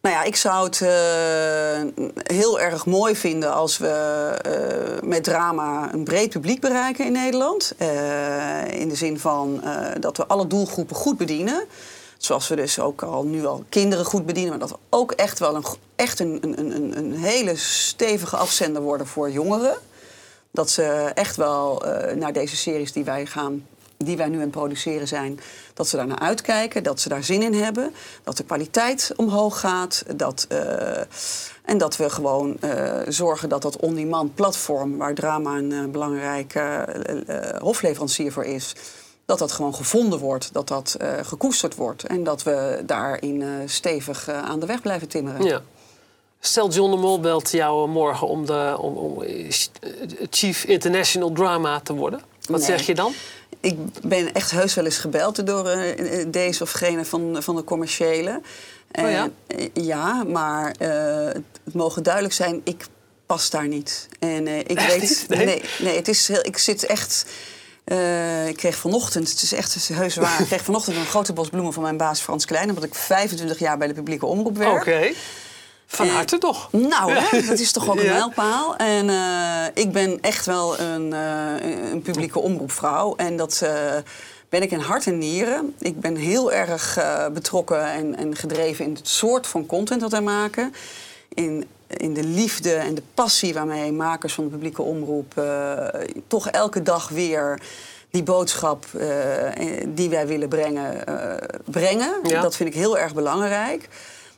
Nou 0.02 0.14
ja, 0.14 0.22
ik 0.22 0.36
zou 0.36 0.64
het 0.64 0.80
uh, 0.80 2.04
heel 2.36 2.60
erg 2.60 2.86
mooi 2.86 3.16
vinden 3.16 3.52
als 3.52 3.78
we 3.78 4.32
uh, 4.46 5.08
met 5.08 5.24
drama 5.24 5.92
een 5.92 6.04
breed 6.04 6.30
publiek 6.30 6.60
bereiken 6.60 7.04
in 7.04 7.12
Nederland. 7.12 7.74
In 8.68 8.88
de 8.88 8.94
zin 8.94 9.18
van 9.18 9.62
dat 10.00 10.16
we 10.16 10.26
alle 10.26 10.46
doelgroepen 10.46 10.96
goed 10.96 11.16
bedienen. 11.16 11.64
Zoals 12.16 12.48
we 12.48 12.56
dus 12.56 12.78
ook 12.78 13.02
al 13.02 13.24
nu 13.24 13.46
al 13.46 13.64
kinderen 13.68 14.04
goed 14.04 14.26
bedienen. 14.26 14.50
Maar 14.50 14.68
dat 14.68 14.70
we 14.70 14.76
ook 14.90 15.12
echt 15.12 15.38
wel 15.38 15.54
een, 15.54 15.64
echt 15.96 16.20
een, 16.20 16.38
een, 16.42 16.96
een 16.96 17.14
hele 17.14 17.56
stevige 17.56 18.36
afzender 18.36 18.82
worden 18.82 19.06
voor 19.06 19.30
jongeren. 19.30 19.76
Dat 20.50 20.70
ze 20.70 21.10
echt 21.14 21.36
wel 21.36 21.82
naar 22.14 22.32
deze 22.32 22.56
series 22.56 22.92
die 22.92 23.04
wij 23.04 23.26
gaan 23.26 23.66
die 24.04 24.16
wij 24.16 24.28
nu 24.28 24.34
aan 24.34 24.40
het 24.40 24.50
produceren 24.50 25.08
zijn, 25.08 25.40
dat 25.74 25.88
ze 25.88 25.96
daar 25.96 26.06
naar 26.06 26.18
uitkijken, 26.18 26.82
dat 26.82 27.00
ze 27.00 27.08
daar 27.08 27.24
zin 27.24 27.42
in 27.42 27.54
hebben, 27.54 27.94
dat 28.24 28.36
de 28.36 28.44
kwaliteit 28.44 29.12
omhoog 29.16 29.60
gaat. 29.60 30.04
Dat, 30.16 30.46
uh, 30.52 30.58
en 31.64 31.78
dat 31.78 31.96
we 31.96 32.10
gewoon 32.10 32.56
uh, 32.64 33.00
zorgen 33.08 33.48
dat 33.48 33.62
dat 33.62 33.76
on-demand 33.76 34.34
platform, 34.34 34.96
waar 34.96 35.14
drama 35.14 35.56
een 35.56 35.70
uh, 35.70 35.84
belangrijke 35.84 36.86
hofleverancier 37.60 38.32
voor 38.32 38.44
is, 38.44 38.74
dat 39.24 39.38
dat 39.38 39.52
gewoon 39.52 39.74
gevonden 39.74 40.18
wordt, 40.18 40.52
dat 40.52 40.68
dat 40.68 40.96
gekoesterd 41.22 41.74
wordt 41.74 42.02
en 42.02 42.24
dat 42.24 42.42
we 42.42 42.82
daarin 42.86 43.44
stevig 43.66 44.28
aan 44.28 44.60
de 44.60 44.66
weg 44.66 44.80
blijven 44.80 45.08
timmeren. 45.08 45.44
Ja. 45.44 45.60
Stel 46.40 46.70
John 46.70 46.90
de 46.90 46.96
Mol 46.96 47.20
belt 47.20 47.50
jou 47.50 47.88
morgen 47.88 48.28
om, 48.28 48.46
de, 48.46 48.76
om, 48.78 48.96
om 48.96 49.22
Chief 50.30 50.64
International 50.64 51.32
Drama 51.32 51.80
te 51.80 51.94
worden. 51.94 52.20
Wat 52.48 52.58
Nee. 52.58 52.68
zeg 52.68 52.86
je 52.86 52.94
dan? 52.94 53.12
Ik 53.62 53.78
ben 54.02 54.32
echt 54.32 54.50
heus 54.50 54.74
wel 54.74 54.84
eens 54.84 54.98
gebeld 54.98 55.46
door 55.46 55.76
uh, 55.76 56.24
deze 56.26 56.62
of 56.62 56.70
gene 56.70 57.04
van, 57.04 57.42
van 57.42 57.56
de 57.56 57.64
commerciële. 57.64 58.40
Oh 58.92 59.10
ja? 59.10 59.28
Uh, 59.56 59.66
ja, 59.72 60.24
maar 60.24 60.74
het 61.64 61.74
mogen 61.74 62.02
duidelijk 62.02 62.34
zijn, 62.34 62.60
ik 62.64 62.86
pas 63.26 63.50
daar 63.50 63.68
niet. 63.68 64.08
En 64.18 64.48
ik 64.48 64.70
echt 64.70 64.98
weet. 64.98 65.24
Nee? 65.28 65.46
nee, 65.46 65.62
nee, 65.78 65.96
het 65.96 66.08
is 66.08 66.28
heel, 66.28 66.46
ik 66.46 66.58
zit 66.58 66.86
echt. 66.86 67.26
ik 68.48 68.56
kreeg 68.56 68.76
vanochtend, 68.76 69.30
het 69.30 69.42
is 69.42 69.52
echt 69.52 69.88
heus 69.88 70.16
waar, 70.16 70.40
ik 70.40 70.46
kreeg 70.46 70.64
vanochtend 70.64 70.96
een 70.96 71.06
grote 71.06 71.32
bos 71.32 71.48
bloemen 71.48 71.72
van 71.72 71.82
mijn 71.82 71.96
baas 71.96 72.20
Frans 72.20 72.44
Klein, 72.44 72.68
omdat 72.68 72.84
ik 72.84 72.94
25 72.94 73.58
jaar 73.58 73.78
bij 73.78 73.86
de 73.86 73.94
publieke 73.94 74.26
omroep 74.26 74.56
werk. 74.56 74.70
Oké. 74.70 74.80
Okay. 74.80 75.14
Van 75.94 76.08
harte 76.08 76.38
toch? 76.38 76.68
Nou, 76.72 77.12
hè, 77.12 77.42
dat 77.46 77.58
is 77.58 77.72
toch 77.72 77.90
ook 77.90 78.00
een 78.00 78.06
mijlpaal. 78.06 78.76
En 78.76 79.08
uh, 79.08 79.64
ik 79.74 79.92
ben 79.92 80.18
echt 80.20 80.46
wel 80.46 80.78
een, 80.78 81.12
uh, 81.12 81.90
een 81.92 82.02
publieke 82.02 82.38
omroepvrouw. 82.38 83.16
En 83.16 83.36
dat 83.36 83.60
uh, 83.64 83.70
ben 84.48 84.62
ik 84.62 84.70
in 84.70 84.80
hart 84.80 85.06
en 85.06 85.18
nieren. 85.18 85.74
Ik 85.78 86.00
ben 86.00 86.16
heel 86.16 86.52
erg 86.52 86.98
betrokken 87.32 87.86
en, 87.86 88.16
en, 88.16 88.36
gedreven 88.36 88.84
in 88.84 88.94
het 88.94 89.08
soort 89.08 89.46
van 89.46 89.66
content 89.66 90.00
dat 90.00 90.10
wij 90.10 90.20
maken. 90.20 90.74
In, 91.28 91.66
in 91.86 92.14
de 92.14 92.24
liefde 92.24 92.74
en 92.74 92.94
de 92.94 93.02
passie 93.14 93.54
waarmee 93.54 93.92
makers 93.92 94.34
van 94.34 94.44
de 94.44 94.50
publieke 94.50 94.82
omroep 94.82 95.42
toch 96.26 96.48
elke 96.48 96.82
dag 96.82 97.08
weer 97.08 97.60
die 98.10 98.22
boodschap 98.22 98.86
die 99.88 100.10
wij 100.10 100.26
willen 100.26 100.48
brengen, 100.48 101.04
brengen. 101.64 102.20
Ja. 102.22 102.40
Dat 102.40 102.56
vind 102.56 102.68
ik 102.68 102.74
heel 102.74 102.98
erg 102.98 103.14
belangrijk. 103.14 103.88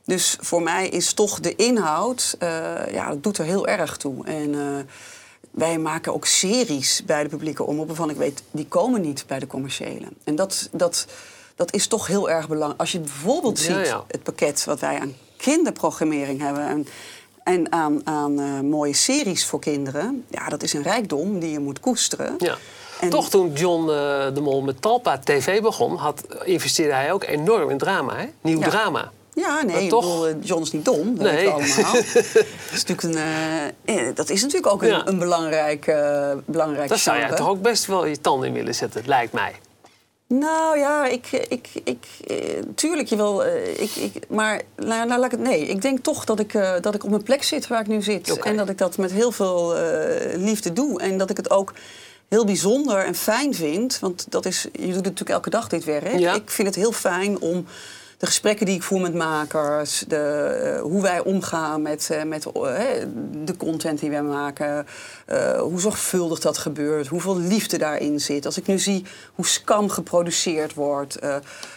Dus 0.04 0.36
voor 0.40 0.62
mij 0.62 0.88
is 0.88 1.12
toch 1.12 1.40
de 1.40 1.54
inhoud, 1.56 2.36
uh, 2.42 2.48
ja, 2.92 3.08
dat 3.08 3.22
doet 3.22 3.38
er 3.38 3.44
heel 3.44 3.66
erg 3.66 3.96
toe. 3.96 4.26
En 4.26 4.52
uh, 4.54 4.60
wij 5.50 5.78
maken 5.78 6.14
ook 6.14 6.26
series 6.26 7.02
bij 7.06 7.22
de 7.22 7.28
publieke 7.28 7.62
omroep 7.64 7.86
waarvan 7.86 8.10
ik 8.10 8.16
weet, 8.16 8.42
die 8.50 8.66
komen 8.68 9.00
niet 9.00 9.24
bij 9.26 9.38
de 9.38 9.46
commerciële. 9.46 10.06
En 10.24 10.34
dat, 10.36 10.68
dat, 10.72 11.06
dat 11.56 11.72
is 11.72 11.86
toch 11.86 12.06
heel 12.06 12.30
erg 12.30 12.48
belangrijk. 12.48 12.80
Als 12.80 12.92
je 12.92 12.98
bijvoorbeeld 13.00 13.60
Ja, 13.62 13.64
ziet 13.78 13.86
ja. 13.86 14.04
het 14.08 14.22
pakket 14.22 14.64
wat 14.64 14.80
wij 14.80 15.00
aan 15.00 15.14
kinderprogrammering 15.36 16.40
hebben... 16.40 16.68
En, 16.68 16.86
en 17.44 17.72
aan, 17.72 18.00
aan 18.06 18.40
uh, 18.40 18.60
mooie 18.60 18.92
series 18.94 19.46
voor 19.46 19.60
kinderen, 19.60 20.24
ja, 20.30 20.48
dat 20.48 20.62
is 20.62 20.72
een 20.72 20.82
rijkdom 20.82 21.38
die 21.38 21.50
je 21.50 21.58
moet 21.58 21.80
koesteren. 21.80 22.34
Ja. 22.38 22.56
En- 23.00 23.10
Toch 23.10 23.30
toen 23.30 23.52
John 23.52 23.80
eh, 23.90 24.34
de 24.34 24.40
Mol 24.40 24.62
met 24.62 24.82
Talpa 24.82 25.18
TV 25.18 25.60
begon, 25.62 25.96
had, 25.96 26.22
investeerde 26.44 26.92
hij 26.94 27.12
ook 27.12 27.24
enorm 27.24 27.70
in 27.70 27.78
drama. 27.78 28.16
Hè? 28.16 28.26
Nieuw 28.40 28.58
Ja. 28.58 28.68
drama. 28.68 29.12
Ja, 29.34 29.62
nee, 29.62 29.74
Maar 29.74 29.82
ik 29.82 29.88
toch- 29.88 30.00
bedoel, 30.04 30.26
eh, 30.26 30.34
John 30.40 30.62
is 30.62 30.70
niet 30.72 30.84
dom, 30.84 31.14
dat 31.18 31.26
Nee. 31.32 31.36
weten 31.36 31.54
we 31.76 31.82
allemaal. 31.84 31.92
dat, 32.14 32.72
is 32.72 32.84
natuurlijk 32.84 33.02
een, 33.02 33.14
eh, 33.84 34.06
eh, 34.08 34.14
dat 34.14 34.30
is 34.30 34.42
natuurlijk 34.42 34.72
ook 34.72 34.82
een, 34.82 34.88
Ja. 34.88 35.06
een 35.06 35.18
belangrijk, 35.18 35.86
eh 35.86 36.32
belangrijk 36.44 36.88
Daar 36.88 36.98
zou 36.98 37.16
jij 37.16 37.24
genre. 37.26 37.40
toch 37.42 37.50
ook 37.50 37.62
best 37.62 37.86
wel 37.86 38.06
je 38.06 38.20
tanden 38.20 38.48
in 38.48 38.54
willen 38.54 38.74
zetten, 38.74 39.02
lijkt 39.06 39.32
mij. 39.32 39.52
Nou 40.28 40.78
ja, 40.78 41.06
ik, 41.06 41.26
ik, 41.48 41.68
ik, 41.84 42.06
tuurlijk 42.74 43.08
je 43.08 43.16
wil, 43.16 43.42
ik, 43.76 43.90
ik, 43.96 44.28
maar 44.28 44.62
nou, 44.76 45.06
nou, 45.06 45.20
laat 45.20 45.24
ik 45.24 45.30
het, 45.30 45.40
nee, 45.40 45.66
ik 45.66 45.82
denk 45.82 45.98
toch 46.02 46.24
dat 46.24 46.40
ik, 46.40 46.52
dat 46.80 46.94
ik 46.94 47.04
op 47.04 47.10
mijn 47.10 47.22
plek 47.22 47.42
zit 47.42 47.66
waar 47.66 47.80
ik 47.80 47.86
nu 47.86 48.02
zit. 48.02 48.38
En 48.38 48.56
dat 48.56 48.68
ik 48.68 48.78
dat 48.78 48.96
met 48.96 49.12
heel 49.12 49.32
veel 49.32 49.74
liefde 50.36 50.72
doe. 50.72 51.00
En 51.00 51.18
dat 51.18 51.30
ik 51.30 51.36
het 51.36 51.50
ook 51.50 51.72
heel 52.28 52.44
bijzonder 52.44 53.04
en 53.04 53.14
fijn 53.14 53.54
vind. 53.54 53.98
Want 53.98 54.26
dat 54.28 54.46
is, 54.46 54.62
je 54.72 54.86
doet 54.86 54.94
natuurlijk 54.94 55.30
elke 55.30 55.50
dag 55.50 55.68
dit 55.68 55.84
werk. 55.84 56.18
Ja. 56.18 56.34
Ik 56.34 56.50
vind 56.50 56.68
het 56.68 56.76
heel 56.76 56.92
fijn 56.92 57.40
om 57.40 57.66
de 58.18 58.26
gesprekken 58.26 58.66
die 58.66 58.74
ik 58.74 58.82
voer 58.82 59.00
met 59.00 59.14
makers, 59.14 60.04
de, 60.08 60.16
eh, 60.16 60.80
hoe 60.80 61.02
wij 61.02 61.20
omgaan 61.20 61.82
met, 61.82 62.10
eh, 62.10 62.22
met 62.22 62.46
eh, 62.46 62.52
de 63.44 63.56
content 63.56 64.00
die 64.00 64.10
wij 64.10 64.22
maken, 64.22 64.86
hoe 65.58 65.80
zorgvuldig 65.80 66.40
dat 66.40 66.58
gebeurt, 66.58 67.06
hoeveel 67.06 67.38
liefde 67.38 67.78
daarin 67.78 68.20
zit. 68.20 68.46
Als 68.46 68.58
ik 68.58 68.66
nu 68.66 68.78
zie 68.78 69.04
hoe 69.34 69.46
scam 69.46 69.88
geproduceerd 69.88 70.74
wordt, 70.74 71.18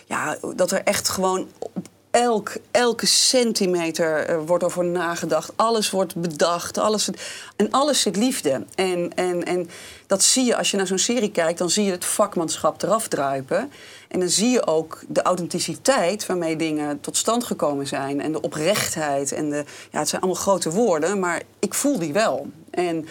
ja, 0.06 0.38
dat 0.56 0.72
er 0.72 0.84
echt 0.84 1.10
gewoon 1.10 1.48
op 1.60 1.88
elk, 2.12 2.54
elke 2.72 3.06
centimeter 3.06 4.26
eh, 4.26 4.38
wordt 4.46 4.64
over 4.64 4.86
nagedacht. 4.86 5.52
Alles 5.56 5.90
wordt 5.90 6.16
bedacht. 6.16 6.78
Alles, 6.78 7.10
en 7.56 7.72
alles 7.72 8.02
zit 8.02 8.16
liefde. 8.16 8.66
En, 8.76 9.12
en, 9.16 9.46
en 9.46 9.70
dat 10.08 10.24
zie 10.24 10.46
je 10.46 10.58
als 10.58 10.72
je 10.72 10.78
naar 10.78 10.88
zo'n 10.88 10.98
serie 10.98 11.32
kijkt. 11.32 11.58
Dan 11.58 11.70
zie 11.70 11.84
je 11.84 11.92
het 11.92 12.06
vakmanschap 12.06 12.82
eraf 12.82 13.08
druipen. 13.08 13.72
En 14.08 14.20
dan 14.20 14.30
zie 14.30 14.50
je 14.50 14.68
ook 14.68 15.04
de 15.08 15.22
authenticiteit 15.22 16.26
waarmee 16.26 16.56
dingen 16.56 17.00
tot 17.00 17.18
stand 17.18 17.44
gekomen 17.44 17.88
zijn. 17.88 18.22
En 18.22 18.32
de 18.32 18.42
oprechtheid. 18.42 19.32
En 19.32 19.50
de, 19.50 19.64
ja, 19.92 20.00
het 20.00 20.10
zijn 20.10 20.22
allemaal 20.22 20.42
grote 20.42 20.72
woorden, 20.72 21.20
maar 21.20 21.42
ik 21.60 21.74
voel 21.74 22.00
die 22.00 22.14
wel. 22.14 22.48
En 22.70 23.08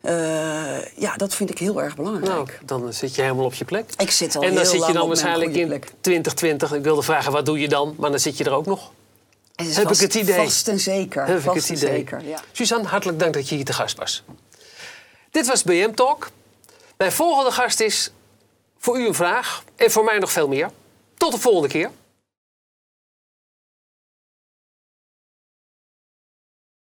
eh, 0.00 0.86
ja, 0.96 1.16
dat 1.16 1.34
vind 1.34 1.50
ik 1.50 1.58
heel 1.58 1.82
erg 1.82 1.96
belangrijk. 1.96 2.26
Nou, 2.26 2.48
dan 2.64 2.92
zit 2.92 3.14
je 3.14 3.22
helemaal 3.22 3.44
op 3.44 3.54
je 3.54 3.64
plek. 3.64 3.90
Ik 3.96 4.10
zit 4.10 4.36
al 4.36 4.42
en 4.42 4.48
dan 4.54 4.62
heel 4.62 4.70
zit 4.70 4.86
je 4.86 4.92
dan 4.92 5.08
waarschijnlijk 5.08 5.54
in 5.54 5.66
plek. 5.66 5.92
2020. 6.00 6.72
Ik 6.72 6.82
wilde 6.82 7.02
vragen, 7.02 7.32
wat 7.32 7.46
doe 7.46 7.60
je 7.60 7.68
dan? 7.68 7.94
Maar 7.98 8.10
dan 8.10 8.20
zit 8.20 8.36
je 8.36 8.44
er 8.44 8.52
ook 8.52 8.66
nog. 8.66 8.90
Het 9.56 9.66
is 9.66 9.76
Heb 9.76 9.90
ik 9.90 10.00
het 10.00 10.14
idee. 10.14 10.44
Vast 10.44 10.68
en 10.68 10.80
zeker. 10.80 11.26
Heb 11.26 11.38
ik 11.38 11.52
het 11.52 11.68
idee. 11.68 11.76
zeker, 11.76 12.24
ja. 12.24 12.40
Suzanne, 12.52 12.88
hartelijk 12.88 13.18
dank 13.18 13.34
dat 13.34 13.48
je 13.48 13.54
hier 13.54 13.64
te 13.64 13.72
gast 13.72 13.96
was. 13.96 14.22
Dit 15.30 15.46
was 15.46 15.62
BM 15.62 15.92
Talk. 15.94 16.30
Mijn 16.96 17.12
volgende 17.12 17.50
gast 17.50 17.80
is 17.80 18.12
voor 18.78 18.98
u 18.98 19.06
een 19.06 19.14
vraag 19.14 19.64
en 19.76 19.90
voor 19.90 20.04
mij 20.04 20.18
nog 20.18 20.32
veel 20.32 20.48
meer. 20.48 20.70
Tot 21.16 21.32
de 21.32 21.38
volgende 21.38 21.68
keer. 21.68 21.90